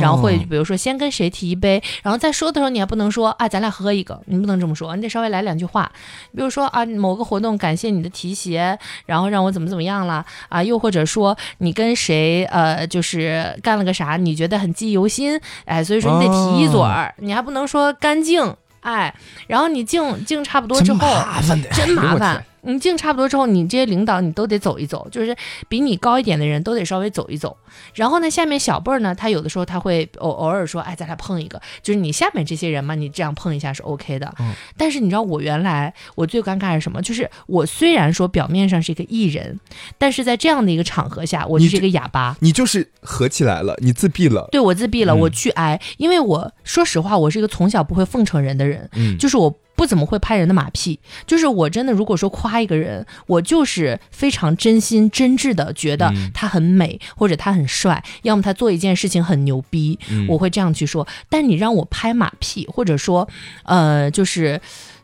[0.00, 5.90] 然后会比如说先跟谁提一杯，然后再说的时候你还不能说啊，咱俩喝一个，你不能这么说，你得稍微来两句话，
[6.36, 15.16] 比如说啊，某个活动感谢你的提携，然后让我怎么怎么样了啊，又或者说你跟谁呃，就是干了个啥，你觉得很记忆犹新。
[15.16, 19.14] 心，哎，所以说你得提一嘴儿，你还不能说干净，哎，
[19.46, 22.44] 然后你敬敬差不多之后，真麻烦的，真麻烦。
[22.66, 25.34] 你进差不多之后，你这些领导你都得走一走，就是
[25.68, 27.56] 比你高一点的人都得稍微走一走。
[27.94, 34.34] 然后呢，下面小辈儿呢，他有的时候他会偶偶尔说，哎，咱俩碰一个，就是你下面这些人嘛，你这样碰一下是 OK 的。
[34.38, 34.52] 嗯。
[34.76, 37.00] 但是你知道我原来我最尴尬是什么？
[37.02, 39.58] 就是我虽然说表面上是一个艺人，
[39.98, 42.36] 但是在这样的一个场合下，我就是一个哑巴。
[42.40, 44.48] 你就是合起来了，你自闭了。
[44.50, 49.54] 对，我自闭了，我巨挨，因为我说实话，我是一个从小不会奉承人的人，嗯，就是我。
[49.76, 59.98] 不怎么会拍人的马屁，就是我真的，如果说夸一个人，我就是非常真心真挚的觉得他很美，或者他很帅，要么他做一件事情很牛逼，
[60.28, 61.06] 我会这样去说。
[61.28, 63.28] 但你让我拍马屁，或者说，
[63.64, 64.60] 呃，就是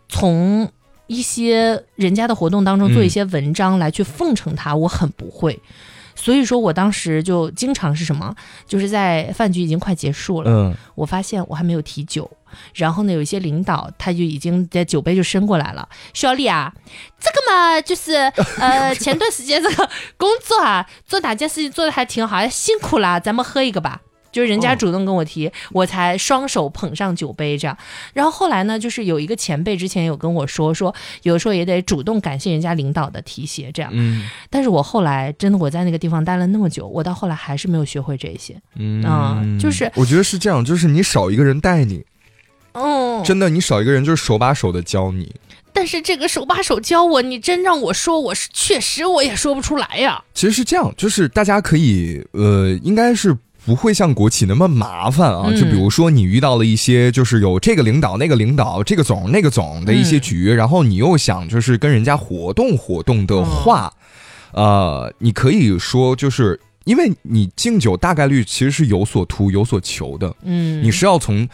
[0.08, 0.68] 从
[1.06, 5.60] 一些人家的活动当中做一些文章来去奉承他，我很不会。
[6.14, 8.34] 所以说我当时就经常是什么，
[8.66, 12.30] 就是在饭局已经快结束了，嗯，我发现我还没有提酒，
[12.74, 16.72] 然后呢，有一些领导他就已经在酒杯就伸过来了，小李啊，
[17.20, 18.12] 这个嘛 就是
[18.58, 24.02] 呃前段时间这个工作啊，做哪件事情做的还挺好，辛苦了，咱们喝一个吧。
[24.30, 27.76] 就是人家主动跟我提，我才双手捧上酒杯这样。
[28.14, 30.94] 然后后来呢，就是有一个前辈之前有跟我说，说
[31.24, 33.90] 有时候也得主动感谢人家领导的提携这样。
[33.92, 34.26] 嗯。
[34.48, 38.58] 但是我后来真的我在那个地方待了那么久，我到后来还是没有学会这些。
[38.76, 39.58] 嗯。
[39.60, 42.02] 就是我觉得是这样，就是你少一个人带你，
[42.74, 45.34] 嗯，真的你少一个人就是手把手的教你。
[45.74, 50.22] 但是这个手把手教我，你真让我说，我是确实我也说不出来呀。
[50.34, 55.50] 其实是这样，就是大家可以，呃，应该是不会像国企那么麻烦啊。
[55.52, 63.90] 就比如说你遇到了一些，就是有这个领导、那个领导、这个总、那个总的一些局，然后你又想就是跟人家活动活动的话，
[64.52, 70.36] 呃，你可以说就是因为你敬酒大概率其实是有所图、有所求的。
[70.42, 71.48] 嗯，你是要从。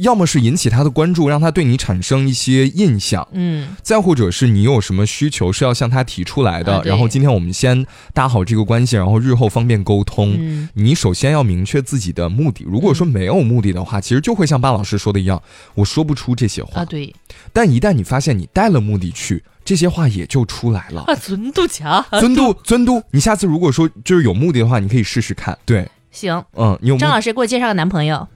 [0.00, 10.34] 要么是引起他的关注，让他对你产生一些印象，嗯，再或者是你有什么需求是要向他提出来的，然后今天我们先搭好这个关系，然后日后方便沟通。
[10.38, 12.64] 嗯你首先要明确自己的目的。
[12.66, 15.42] 如果说没有目的的话，其实就会像巴老师说的一样，
[15.74, 16.84] 我说不出这些话啊。
[16.84, 17.14] 对，
[17.52, 21.02] 但一旦你发现你带了目的去，这些话也就出来了。
[21.06, 25.56] 啊，尊度强，尊度尊度，你下次如果说就是有目的的话，你可以试试看。
[25.64, 28.28] 对，行，嗯，你有张老师给我介绍个男朋友。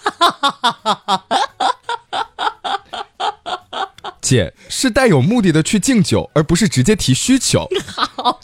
[4.20, 7.68] 姐是带有目的的去敬酒，而不是直接提需求。
[7.86, 8.40] 好，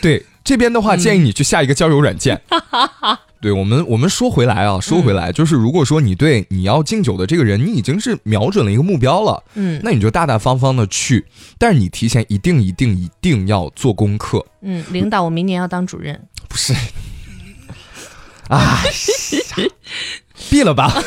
[0.00, 2.42] 对这边的话，建议你去下一个交友软件。
[3.40, 11.24] 对我们，我们说回来啊，说回来，就是如果说你对你要敬酒的这个人，你已经是瞄准了一个目标了，嗯，那你就大大方方的去，
[11.56, 14.44] 但是你提前一定一定一定要做功课。
[14.62, 16.20] 嗯，领导，我明年要当主任。
[16.48, 16.74] 不是。
[18.48, 18.82] 啊，
[20.50, 20.92] 毙了吧。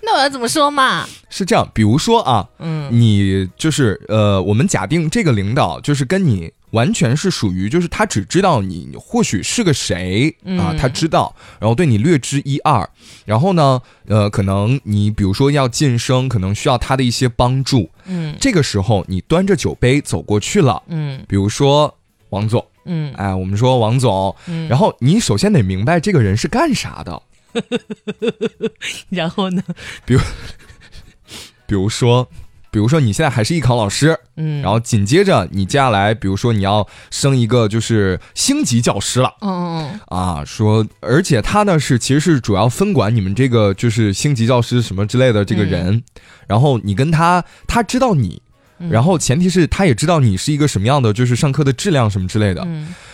[0.00, 1.08] 那我要怎么说嘛？
[1.28, 12.88] 是这样，比如说啊，嗯，你就是呃，我们假定这个领导就是跟你完全是属于，就是他只知道你或许是个谁啊，他知道，然后对你略知一二，
[13.24, 21.92] 然后呢，呃，可能你比如说要晋升，可能需要他的一些帮助，嗯，这个时候你端着酒杯走过去了，嗯，比如说
[22.28, 22.64] 王总。
[22.84, 24.68] 嗯，哎，我们说王总，嗯。
[24.68, 27.22] 然后你首先得明白这个人是干啥的，
[29.10, 29.62] 然后呢，
[30.04, 30.20] 比如，
[31.66, 32.28] 比如说，
[32.70, 46.02] 比如说你现在还是艺考老师，嗯，然后紧接着你接下来，比如说你要升一个就是星级教师了，嗯嗯啊，说，而且他呢是其实是主要分管你们这个就是星级教师什么之类的这个人，
[46.46, 48.40] 然后你跟他，他知道你。
[48.90, 52.66] 然后前提是他也知道你是一个什么样的，就是上课的质量什么之类的。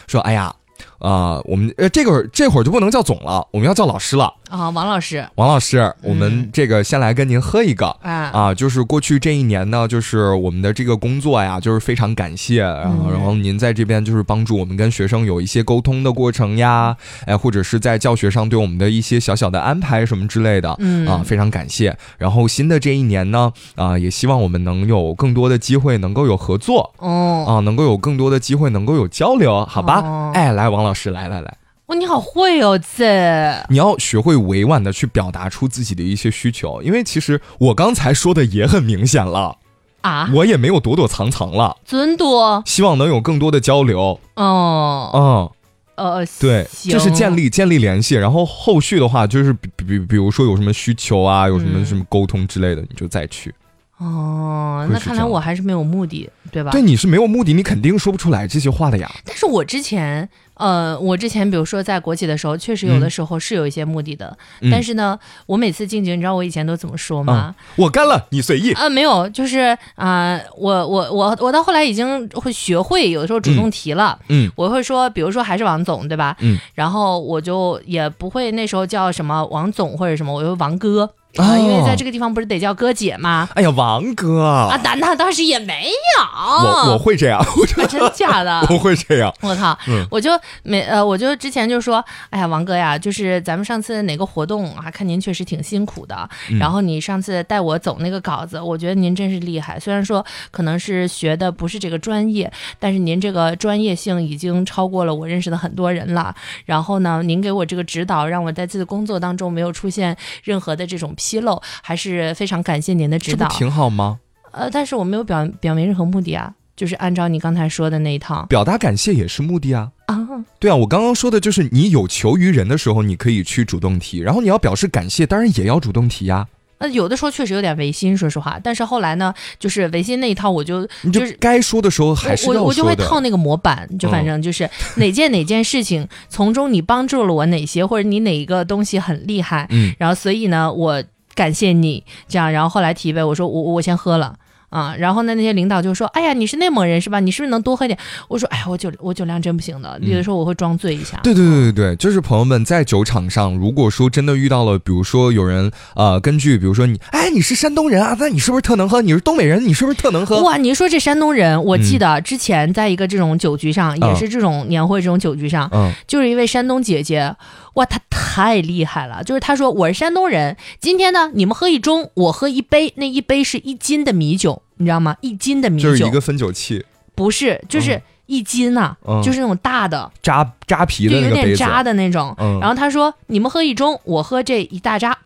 [0.07, 0.55] 说，哎呀。
[0.99, 7.87] 啊，我们呃，这会儿这会儿就不能叫总了，我们要叫老师了啊，王老师，王老师，我们这个先来跟您喝一个。
[8.03, 8.13] 啊。
[8.33, 21.07] 啊，就是过去这一年呢，就是我们的这个工作呀，就是非常感谢，然后然后您在这边就是帮助我们跟学生有一些沟通的过程呀，哎，或者是在教学上对我们的一些小小的安排什么之类的，嗯。
[21.07, 21.97] 啊，非常感谢。
[22.19, 27.45] 然后新的这一年呢，啊，也希望我们能有更多的机会能够有合作哦。
[27.47, 30.33] 啊，能够有更多的机会能够有交流，好吧？
[30.35, 30.89] 哎，来王老。
[30.89, 31.55] 老师，来来来，
[31.89, 39.57] 哇，你好会哦，这你要学会委婉的去表达出自己的一些需求，因为其实我刚才说的也很明显了。
[40.03, 44.21] 啊，我也没有躲躲藏藏了，真多，希望能有更多的交流。
[44.37, 45.51] 哦，
[45.97, 53.53] 嗯，呃，对，就是建立建立联系，然后后续的话就是比比比如说有什么需求啊，有什么什么沟通之类的，你就再去。
[53.97, 56.71] 哦，那看来我还是没有目的，对吧？
[56.71, 59.11] 对，你是没有目的，你肯定说不出来这些话的呀。
[59.25, 60.29] 但是我之前，
[60.59, 64.37] 呃，我之前比如说在国企的时候，确实有的时候是有一些目的的。
[64.71, 67.55] 但是呢，我每次进去，你知道我以前都怎么说吗？
[67.77, 68.73] 我干了，你随意。
[68.73, 74.19] 啊，没有，就是啊，我我我我到后来已经会学会，有的时候主动提了。
[74.29, 76.37] 嗯，我会说，比如说还是王总，对吧？
[76.41, 81.09] 嗯，然后我就也不会那时候叫什么王总或者什么，我就王哥。
[81.37, 83.49] 啊，因为在这个地方不是得叫哥姐吗？
[83.55, 89.33] 哎呀，王哥啊，那那当时也没有，我我会这样，我真假的， 我会这样。
[89.43, 89.79] 我靠，
[90.11, 90.31] 我就
[90.63, 99.79] 没呃，我就之前就说，哎呀，王哥呀，就是咱们上次哪个活动啊，看您确实挺辛苦的，然后你上次带我走那个稿子，我觉得您真是厉害。
[99.79, 102.51] 虽然说可能是学的不是这个专业，
[102.81, 106.35] 但是您这个专业性已经超过了我认识的很多人了。
[106.65, 111.15] 然后呢，您给我这个指导，让我在自己的工作当中没有出现任何的这种。
[111.19, 114.21] 纰漏还是非常感谢您的指导，挺好吗？
[114.53, 119.91] 呃，但是我没有表表明任何目的啊，就是按照你刚才说的那一套，表达感谢也是目的啊。
[120.07, 120.17] 啊，
[120.59, 126.47] 对啊，我刚刚说的就是你有求于人的时候，你可以去主动提，然后你要表示感谢，当然也要主动提呀。
[126.79, 128.59] 呃，有的时候确实有点违心，说实话。
[128.63, 141.03] 但是后来呢，就是违心那一套，我就就是该说的时候还是我我就会套那个模板，就反正就是哪件哪件事情，从中你帮助了我哪些，或者你哪一个东西很厉害，嗯，然后所以呢，我
[141.35, 142.51] 感谢你这样。
[142.53, 144.37] 然后后来提呗，我说我我先喝了。
[144.71, 147.21] 啊，然后呢，那些领导就说：“哎呀，你是内蒙人是吧？
[147.21, 147.99] 你是不是能多喝点？”
[148.29, 159.01] 我说：“哎呀，我酒我酒量真不行的，有的时候我会装醉一下。”对对对对对，就是朋友们在酒场上，如果说真的遇到了，比如说有人呃，根据比如说你，哎，你是山东人啊，那你是不是特能喝？
[159.01, 160.43] 你是东北人，你是不是特能喝？
[160.43, 167.35] 哇，你说这山东人，我记得之前在一个这种酒局上，也是这种年会这种酒局上，嗯，就是一位山东姐姐。
[167.79, 169.23] 哇，他太厉害了！
[169.23, 175.17] 就是他说我是山东人，今天呢，你们喝一盅，我喝一杯，那一杯是一斤的米酒，你知道吗？
[175.21, 182.35] 一斤的米酒就是一个分酒器，不是，就是一斤呐，就是那种大的扎扎啤的有点扎的那种。
[182.61, 185.17] 然后他说你们喝一盅，我喝这一大扎。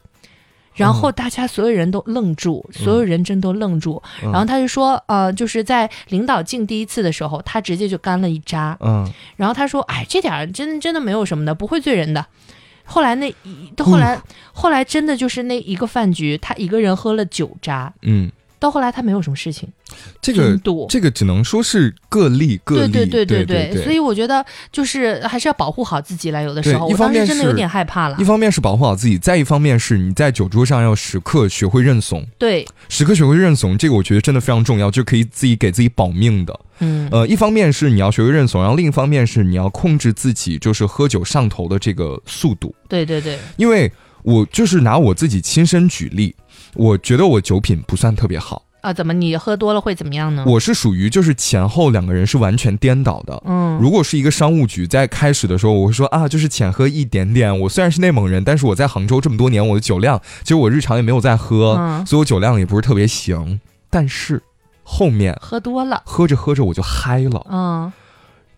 [0.74, 4.02] 然后大家所有人都愣住，所有人真都愣住。
[4.22, 8.76] 然后他就说，呃，就是在领导敬第一次的时候，他直接就干了一扎。
[8.80, 9.06] 嗯。
[9.36, 12.24] 然后他说，哎，这点真真的没有什么的，不会醉人的。
[12.84, 13.34] 后来那
[13.76, 14.20] 到后来，
[14.52, 17.92] 后来真的就是那一个饭局，他一个人喝了九扎。
[18.02, 18.30] 嗯。
[18.62, 19.68] 到后来他没有什么事情，
[20.20, 20.56] 这个
[20.88, 26.40] 这个只能说是个例个例，对对对对对，所以我觉得就是还是要保护好自己了。
[26.40, 28.16] 有的时候，一方面真的有点害怕了。
[28.20, 32.24] 一方面是保护好自己，再一方面是你在酒桌上要时刻学会认怂。
[32.38, 36.60] 对，时刻学会认怂，这个我觉得真的非常重要，就可以自己给自己保命的。
[36.78, 42.72] 嗯，呃，一方面是你要学会认怂，然后另一方面是你要控制自己，就是喝酒上头的这个速度。
[42.88, 43.90] 对对对，因为
[44.22, 46.32] 我就是拿我自己亲身举例，
[46.74, 48.62] 我觉得我酒品不算特别好。
[48.82, 50.42] 啊，怎么你喝多了会怎么样呢？
[50.44, 53.40] 我是属于就是前后两个人是完全颠倒的。
[53.46, 57.56] 嗯，如果是一个商务局，在开始的时候，我会说啊，就是浅喝一点点。
[57.60, 63.60] 我虽然是内蒙人，但是我在杭州这么多年，我的酒量其实我日常也没有在喝，所以我酒量也不是特别行。
[63.88, 64.42] 但是
[64.82, 67.46] 后面喝多了，喝着喝着我就嗨了。
[67.48, 67.92] 嗯，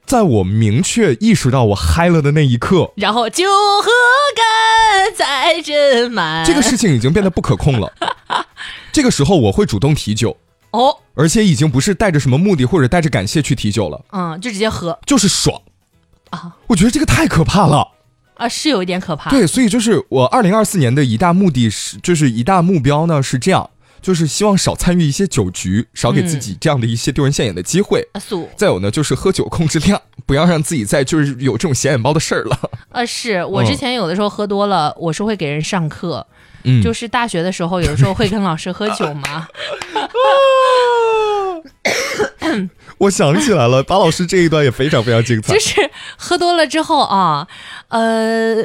[0.06, 3.44] 在我明确意识到我嗨了的那一刻，然后酒
[3.82, 3.90] 喝
[4.36, 7.92] 干再斟满，这个事情已经变得不可控了。
[8.92, 10.36] 这个时候我会主动提酒
[10.70, 15.60] 哦，而且已经不是带着什么目的或者带着感谢去提酒了，嗯，就直接喝，就是爽。
[16.30, 16.56] 啊！
[16.66, 17.88] 我觉得这个太可怕了。
[18.34, 19.30] 啊，是有一点可怕。
[19.30, 23.70] 对，所以就是我二零二四年的一大目的是，就是一大目标呢是这样，
[24.04, 28.06] 就是希望少参与一些酒局，少给自己这样的一些丢人现眼的机会。
[28.12, 28.20] 啊，
[28.54, 32.70] 再有呢，就是喝酒控制量， 不要让自己再就是有这种显眼包的事儿了。
[32.90, 36.26] 啊， 是我之前有的时候喝多了，我是会给人上课。
[36.82, 39.48] 就是大学的时候，有的时候会跟老师喝酒嘛。
[42.98, 45.52] 我想起来了，巴老师这一段也非常非常精彩。
[45.52, 47.46] 就是喝多了之后啊，
[47.88, 48.56] 呃，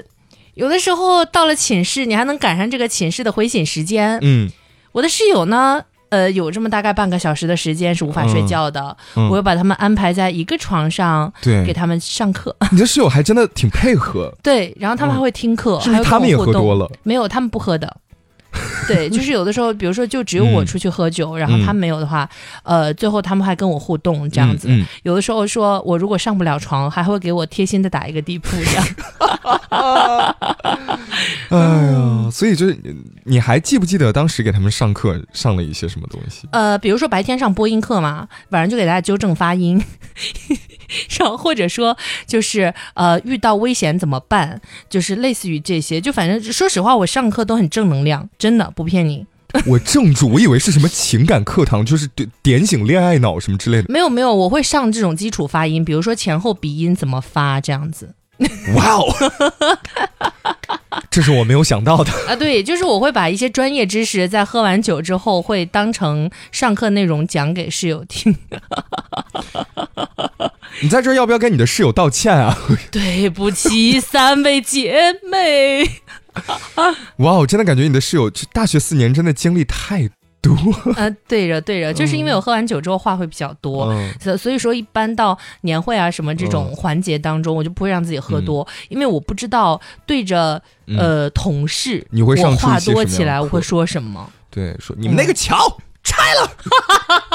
[0.53, 4.17] 有的时候到了寝室，你还能赶上这个寝室的回寝时间。
[4.21, 4.49] 嗯，
[4.91, 5.83] 我的室友呢。
[6.09, 8.97] 呃，有这么大概半个小时的时间是无法睡觉的，
[9.29, 12.55] 我又把他们安排在一个床上，对，给他们上课。
[12.71, 16.89] 你的室友还真的挺配合， 对，然后他们还会听课，是不是他们也喝多了？
[17.03, 17.95] 没有，他们不喝的。
[18.87, 22.27] 对，就是有的时候，比如说，就只有我出去喝酒，然后他们没有的话，
[22.63, 24.67] 呃，最后他们还跟我互动这样子。
[25.03, 30.35] 有的时候说我如果上不了床，还会给我贴心的打一个地铺这样。
[31.49, 32.77] 哎呀，所以就是
[33.25, 36.47] 你还记不记得当时给他们上课上了一些什么东西？
[36.51, 39.83] 呃，比如说白天上播音课嘛，晚上就给大家纠正发音。
[41.19, 41.95] 然后或者说
[42.25, 44.59] 就是呃遇到危险怎么办？
[44.89, 49.25] 就是类似于这些，就反正说实话，我上课都很正能量，真的不骗你。
[49.65, 53.85] 我怔住，我以为是什么情感课堂，就是点点醒恋爱脑什么之类的。
[53.91, 58.13] 没有没有，我会上这种基础发音，比如说前后鼻音怎么发这样子。
[58.75, 59.13] 哇哦，
[61.11, 62.35] 这是我没有想到的啊！
[62.35, 68.35] 对，就是我会把一些专业知识在喝完酒之后会当成上课内容讲给室友听。
[70.81, 72.57] 你在这要不要跟你的室友道歉啊？
[72.91, 75.83] 对不起，三位姐妹。
[77.17, 80.09] 哇，哦真的感觉你的室友大学四年真的经历太
[80.41, 80.53] 多。
[80.95, 90.61] 啊， 对着对着，就是因为我喝完酒之后话会比较多，所所以说一般到年会啊什么这种环节当中，我就不会让自己喝多，因为我不知道对着
[90.97, 94.29] 呃同事你会上话多起来我会说什么。
[94.49, 95.55] 对，说你们那个桥。
[96.01, 96.49] 拆了，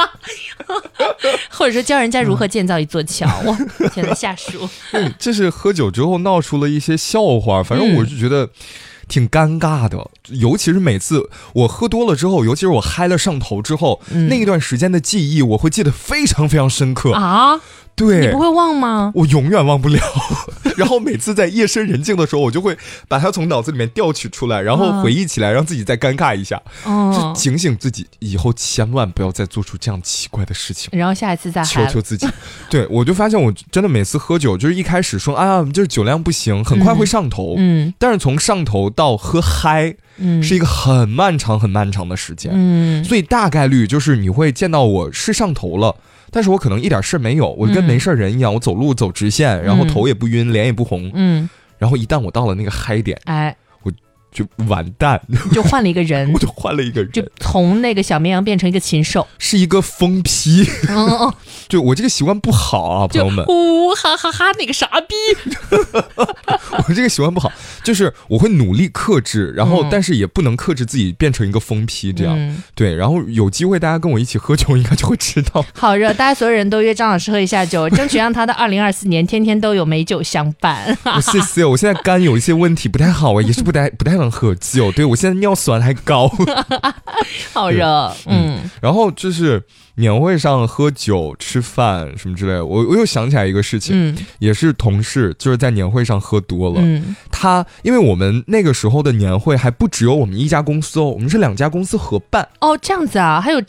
[1.50, 3.26] 或者说教人家如何建造一座桥。
[3.44, 3.56] 哇，
[3.92, 4.68] 天呐，下属。
[5.18, 8.48] 这是喝酒之后闹出了一些笑话，反正我就觉得
[9.08, 10.10] 挺尴尬的。
[10.30, 17.60] 尤其是每次我喝多了之后，尤其是我嗨了上头之后，那一段时间的记忆，我会记得非常非常深刻啊。
[17.96, 19.12] 对，你不会忘吗？
[19.14, 20.00] 我永远忘不了。
[20.76, 22.76] 然后每次在夜深人静的时候，我就会
[23.06, 30.90] 把它从脑子里面调取出来，然后回忆起来，让自己再尴尬一下，就警醒自己，以后千万不要再做出这样奇怪的事情。
[30.92, 32.26] 然后下一次再求求自己。
[32.68, 37.54] 对，我就发现我真的每次喝酒，就是一开始说啊，就是酒量不行，很快会上头。
[37.58, 42.50] 嗯，但是从上头到喝嗨，嗯，是一个很漫长、很漫长的时间。
[42.52, 45.94] 嗯，所以大概率就是你会见到我是上头了。
[46.34, 53.56] 但是我可能一点事儿没有，我跟没事人一样，我走路走直线，然后头也不晕，脸也不红，嗯，然后一旦我到了那个嗨点，哎。
[54.34, 55.20] 就完蛋，
[55.52, 60.68] 就换了一个人， 我就换了一个人，就从那个小绵羊变成一个禽兽，是一个疯批。
[60.88, 61.32] 哦，
[61.68, 63.46] 就我这个习惯不好啊，朋友们。
[63.46, 65.14] 呜哈哈哈，那个傻逼。
[66.88, 67.52] 我这个习惯不好，
[67.84, 72.56] 就是我会努力克制，然后但是也不能克制自己变成一个疯批这样。
[72.74, 75.64] 对，然后有机会大家跟我一起喝酒，应该就会知道。
[75.74, 80.98] 好热，大家所有人都约张老师喝一下酒，争取让他的二零二四年天天都有美酒相伴。
[81.22, 84.23] 谢谢，我现在肝有一些问题，不太好啊，也是不太不太能。
[84.30, 86.30] 喝酒，对我现在尿酸还高，
[87.52, 89.62] 好热，嗯，然后就是
[89.96, 97.14] 年会上喝酒吃饭什么之类的，我我又想起来一个事情，嗯，也是同事就是在年会上喝多了，嗯，
[97.44, 103.60] 他因为我们那个时候的年会还不只有我们一家公司哦，我们是两家公司合办，哦，这样子啊，还有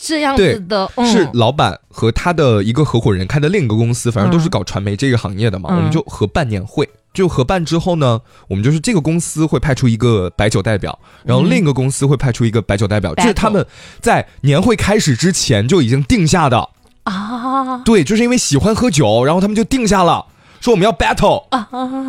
[0.00, 6.88] 这样子的，是老板和他的一个合伙人开的另一个公司，反正都是搞传媒这个行业的嘛，我们就合办年会。
[7.12, 13.66] 就合办之后呢，我们就是这个公司会派出一个白酒代表，然后另一个公司会派出一个白酒代表，这是他们
[14.00, 16.68] 在年会开始之前就已经定下的。
[17.02, 17.82] 啊。
[17.84, 20.26] 对，就是因为喜欢喝酒，然后他们就定下了，
[20.60, 21.68] 说我们要 battle 啊，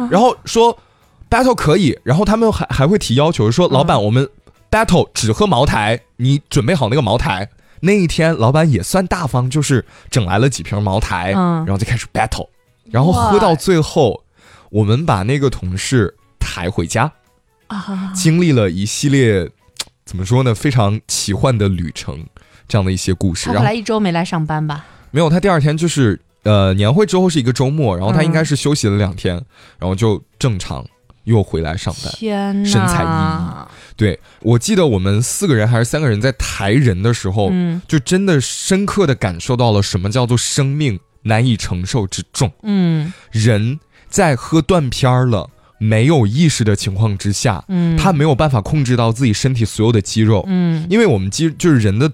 [0.10, 0.76] 然后说
[1.36, 4.30] battle 可以，然后他们还还会提要求，说老板我们
[4.72, 7.50] battle 只喝茅台，你准备好那个茅台。
[7.82, 12.48] 那一天老板也算大方，就是整来了几瓶茅台，然后就开始 battle，
[12.90, 14.22] 然后喝到最后。
[14.72, 17.10] 我们把那个同事抬回家，
[17.68, 19.50] 啊，经历了一系列
[20.04, 22.26] 怎么说呢，非常奇幻的旅程，
[22.68, 23.46] 这样的一些故事。
[23.46, 24.86] 他后来一周没来上班吧？
[25.12, 29.36] 没有，他第二天就是呃年会之后是一个周末，然后他应该是休息了两天，
[29.80, 30.86] 然后就正常
[31.26, 32.12] 又回来上班。
[32.14, 33.68] 天身材奕奕。
[33.96, 42.52] 对我记得我们四个人还是三个人在抬人的时候，嗯，就真的深刻的感受到了什么叫做生命难以承受之重。
[42.64, 43.80] 嗯，人。
[44.08, 52.10] 在喝断片儿了、没有意识的情况之下，嗯，他没有办法控制到自己身体所有的肌肉，嗯，因为我们肌就是人的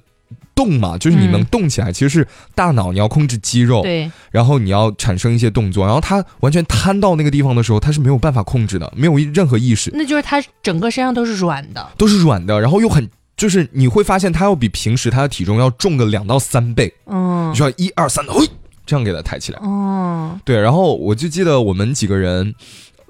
[0.56, 18.48] 动嘛，就是你能动起来，其实是大脑你要控制肌肉，对，然后你要产生一些动作，然后他完全瘫到那个地方的时候，他是没有办法控制的，没有任何意识，那就是他整个身上都是软的，都是软的，然后又很就是你会发现他要比平时他的体重要重个两到三倍，嗯，需要一二三，嘿。
[18.84, 19.60] 这样给他抬起来。
[19.62, 22.54] 哦，对，然后我就记得我们几个人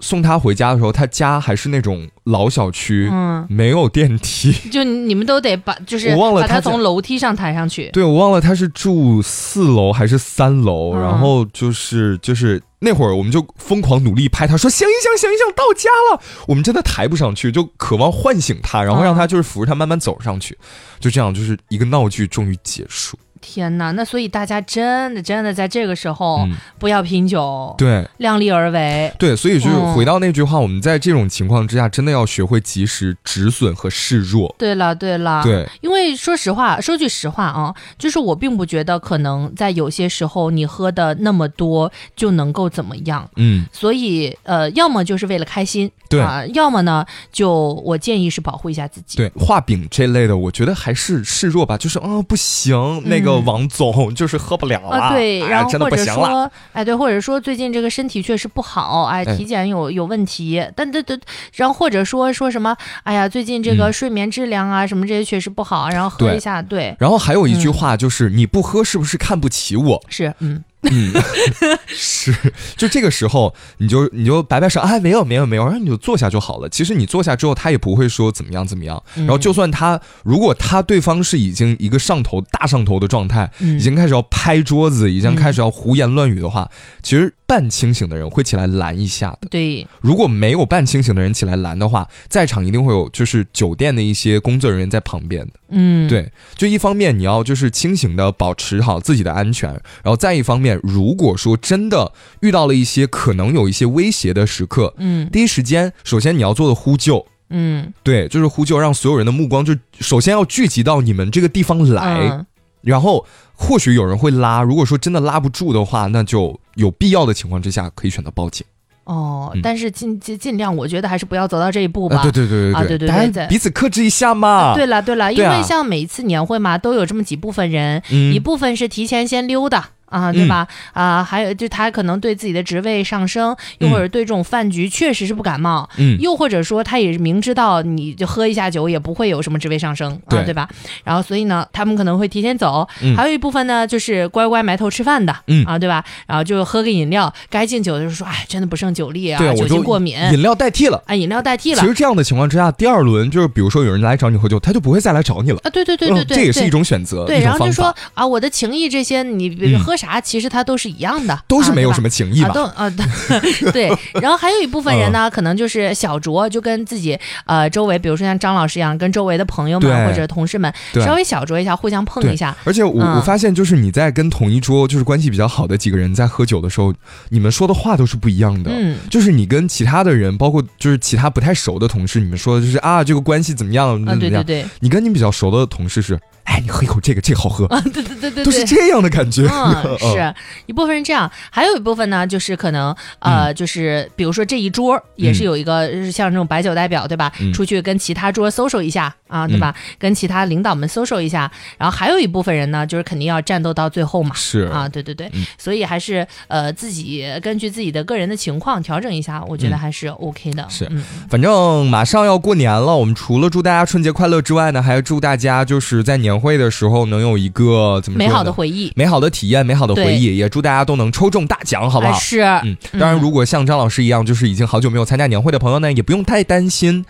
[0.02, 20.58] 送他回家的时候，他家还是那种老小区，嗯，没有电梯， 就你们都得把就是我忘了他从楼梯上抬上去，对我忘了他是住四楼还是三楼，然后就是就是那会儿我们就疯狂努力拍他说行一行行一醒到家了，我们真的抬不上去，就渴望唤醒他，然后让他就是扶着他慢慢走上去，
[21.00, 23.18] 就这样就是一个闹剧终于结束。
[23.42, 26.48] 天呐，那所以大家真的真的在这个时候
[26.80, 34.56] 不要拼酒，对，量力而为，对，所以就是回到那句话，我们在这种情况之下，真的要学会及时止损和示弱。
[34.58, 46.22] 对了，对了，对，因为说实话，说句实话啊，就是我并不觉得可能在有些时候你喝的那么多就能够怎么样，嗯，所以呃，要么就是为了开心，对。
[46.22, 49.18] 啊，要么呢，就我建议是保护一下自己。
[49.18, 53.31] 对，画饼这类的，我觉得还是示弱吧，就是啊，不行，那个。
[53.40, 61.20] 王总就是喝不了了，对，然后或者说，哎，对，或者说最近这个身体确实不好，哎，体检有有问题，但但但，
[61.56, 66.96] 然后或者说说什么，哎呀，最近这个睡眠质量啊什么这些确实不好，然后喝一下，对。
[67.00, 70.02] 然后还有一句话就是，你不喝是不是看不起我？
[70.10, 70.64] 是，嗯。
[70.90, 71.14] 嗯，
[71.88, 72.34] 是，
[72.76, 76.68] 就这个时候，你就你就摆摆手，哎，没有没有没有，然后你就坐下就好了。
[76.70, 79.02] 其实你坐下之后，他也不会说怎么样怎么样。
[79.16, 86.70] 然后就算他，如果他对方是已经一个上头大上头的状态，已经开始要拍桌子，已经开始要胡言乱语的话，
[87.04, 87.34] 其实。
[87.52, 89.50] 半清醒的人会起来拦一下的。
[89.50, 95.52] 对，如果没有半清醒的人起来拦的话，在场一定会有就是酒店的一些工作人员在旁边的。
[95.68, 99.70] 嗯，对，就一方面你要就是清醒的保持好自己的安全，
[100.02, 102.12] 然后再一方面，如果说真的
[102.42, 112.46] 遇到了一些可能有一些威胁的时刻，嗯，第一时间首先你要做的呼救，嗯，对，就是呼救，让所有人的目光就首先要聚集到你们这个地方来。
[112.82, 118.66] 然后或许有人会拉，如果说真的拉不住的话，那就有必要的情况之下可以选择报警。
[119.04, 122.24] 哦，但是尽尽尽量，我觉得还是不要走到这一步吧。
[122.24, 124.74] 对对对对对，对对彼此克制一下嘛。
[124.74, 129.84] 对了对了，因为像每一次年会嘛，都有这么几部分人，一部分是提前先溜的。
[130.12, 130.68] 啊，对吧？
[130.94, 140.70] 啊，还有就他可能对自己的职位上升，又或者对这种饭局确实是不感冒，嗯，又或者说他也是明知道你就喝一下酒也不会有什么职位上升，啊，对吧？
[141.04, 142.88] 然后所以呢，他们可能会提前走。
[143.02, 146.04] 嗯还有一部分呢，就是乖乖埋头吃饭的，嗯啊，对吧？
[146.28, 151.80] 然后就喝个饮料，该敬酒的时候说，哎，真的不胜酒力啊，酒精过敏，饮料代替了，啊，饮料代替了。
[151.80, 160.92] 其实这样的情况之下，第二轮就是比如说有人来找你喝酒，他就不会再来找你了啊，对对对对对，这也是一种选择，对，然后就说啊，我的情谊这些，你比如喝啥，其实他都是。
[160.92, 162.50] 一样的，都是没有什么情谊吧？
[162.50, 162.90] 都啊，
[163.72, 163.90] 对。
[164.22, 172.54] 然后还有一部分人呢，可能就是小酌，就跟自己呃周围，比如说像张老师一样，跟周围的朋友们或者同事们稍微小酌一下，互相碰一下。
[172.66, 176.94] 而且我我发现，就是你在跟同一桌就是关系比较好的几个人在喝酒的时候，
[177.30, 178.70] 你们说的话都是不一样的。
[178.74, 184.04] 嗯，就是你跟其他的人，包括就是其他不太熟的同事，你们说的就是啊，这个关系怎么样？
[184.06, 184.66] 啊，对对对。
[184.82, 186.20] 你跟你比较熟的同事是。
[186.44, 187.80] 哎，你喝一口这个，这个好喝啊！
[187.94, 189.48] 对对对对，都是这样的感觉。
[189.48, 190.34] 嗯， 是
[190.66, 197.32] 一部分人这样，还有一部分呢，就是可能呃，就是比如说这一桌也是有一个像这种白酒代表，对吧？
[197.54, 199.74] 出去跟其他桌 social 一下啊，对吧？
[200.00, 204.36] 跟其他领导们 social 一下，然后还有一部分人呢，就是肯定要战斗到最后嘛。
[204.36, 210.66] 是啊，对对对，所以还是呃自己根据自己的个人的情况调整一下，我觉得还是 OK 的。
[210.70, 210.90] 是，
[211.30, 216.31] 反正马上要过年了，我们除了祝大家春节快乐之外呢，还要祝大家就是在年。
[216.32, 222.18] 年会的时候能有一个怎么美好的回忆、美好的体验、美好的回忆，也祝大家都能抽中大奖，好不好？
[222.18, 227.06] 是，嗯，当然，如果像张老师一样，就是已经好久没有参加年会的朋友呢，也不用太担心。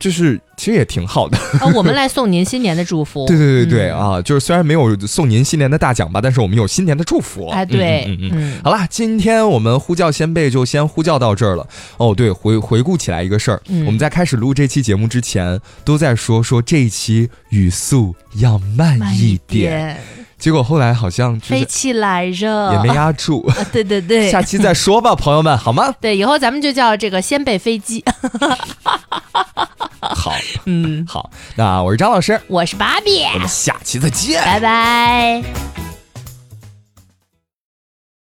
[0.00, 1.36] 就是其实也挺好的。
[1.60, 3.26] 啊，我们来送您新年的祝福。
[3.28, 7.46] 对对对对啊，就是虽然没有送您新年的大奖吧，但是我们有新年的祝福。
[7.50, 11.68] 哎，对，嗯嗯，好啦，今天我们呼叫先辈就先呼叫到这儿了。
[11.98, 20.00] 哦，对，回回顾起来一个事儿，我们在开始录这期节目之前都在说说这一期语速要慢一点，
[20.40, 23.48] 结果后来好像飞起来着，也没压住。
[23.70, 25.94] 对对对，下期再说吧，朋友们，好吗？
[26.00, 28.02] 对，以后咱们就叫这个先辈飞机。
[30.00, 30.32] 好，
[30.64, 35.89] 嗯，好，那我是张老师，我是芭比，我们下期再见，拜拜。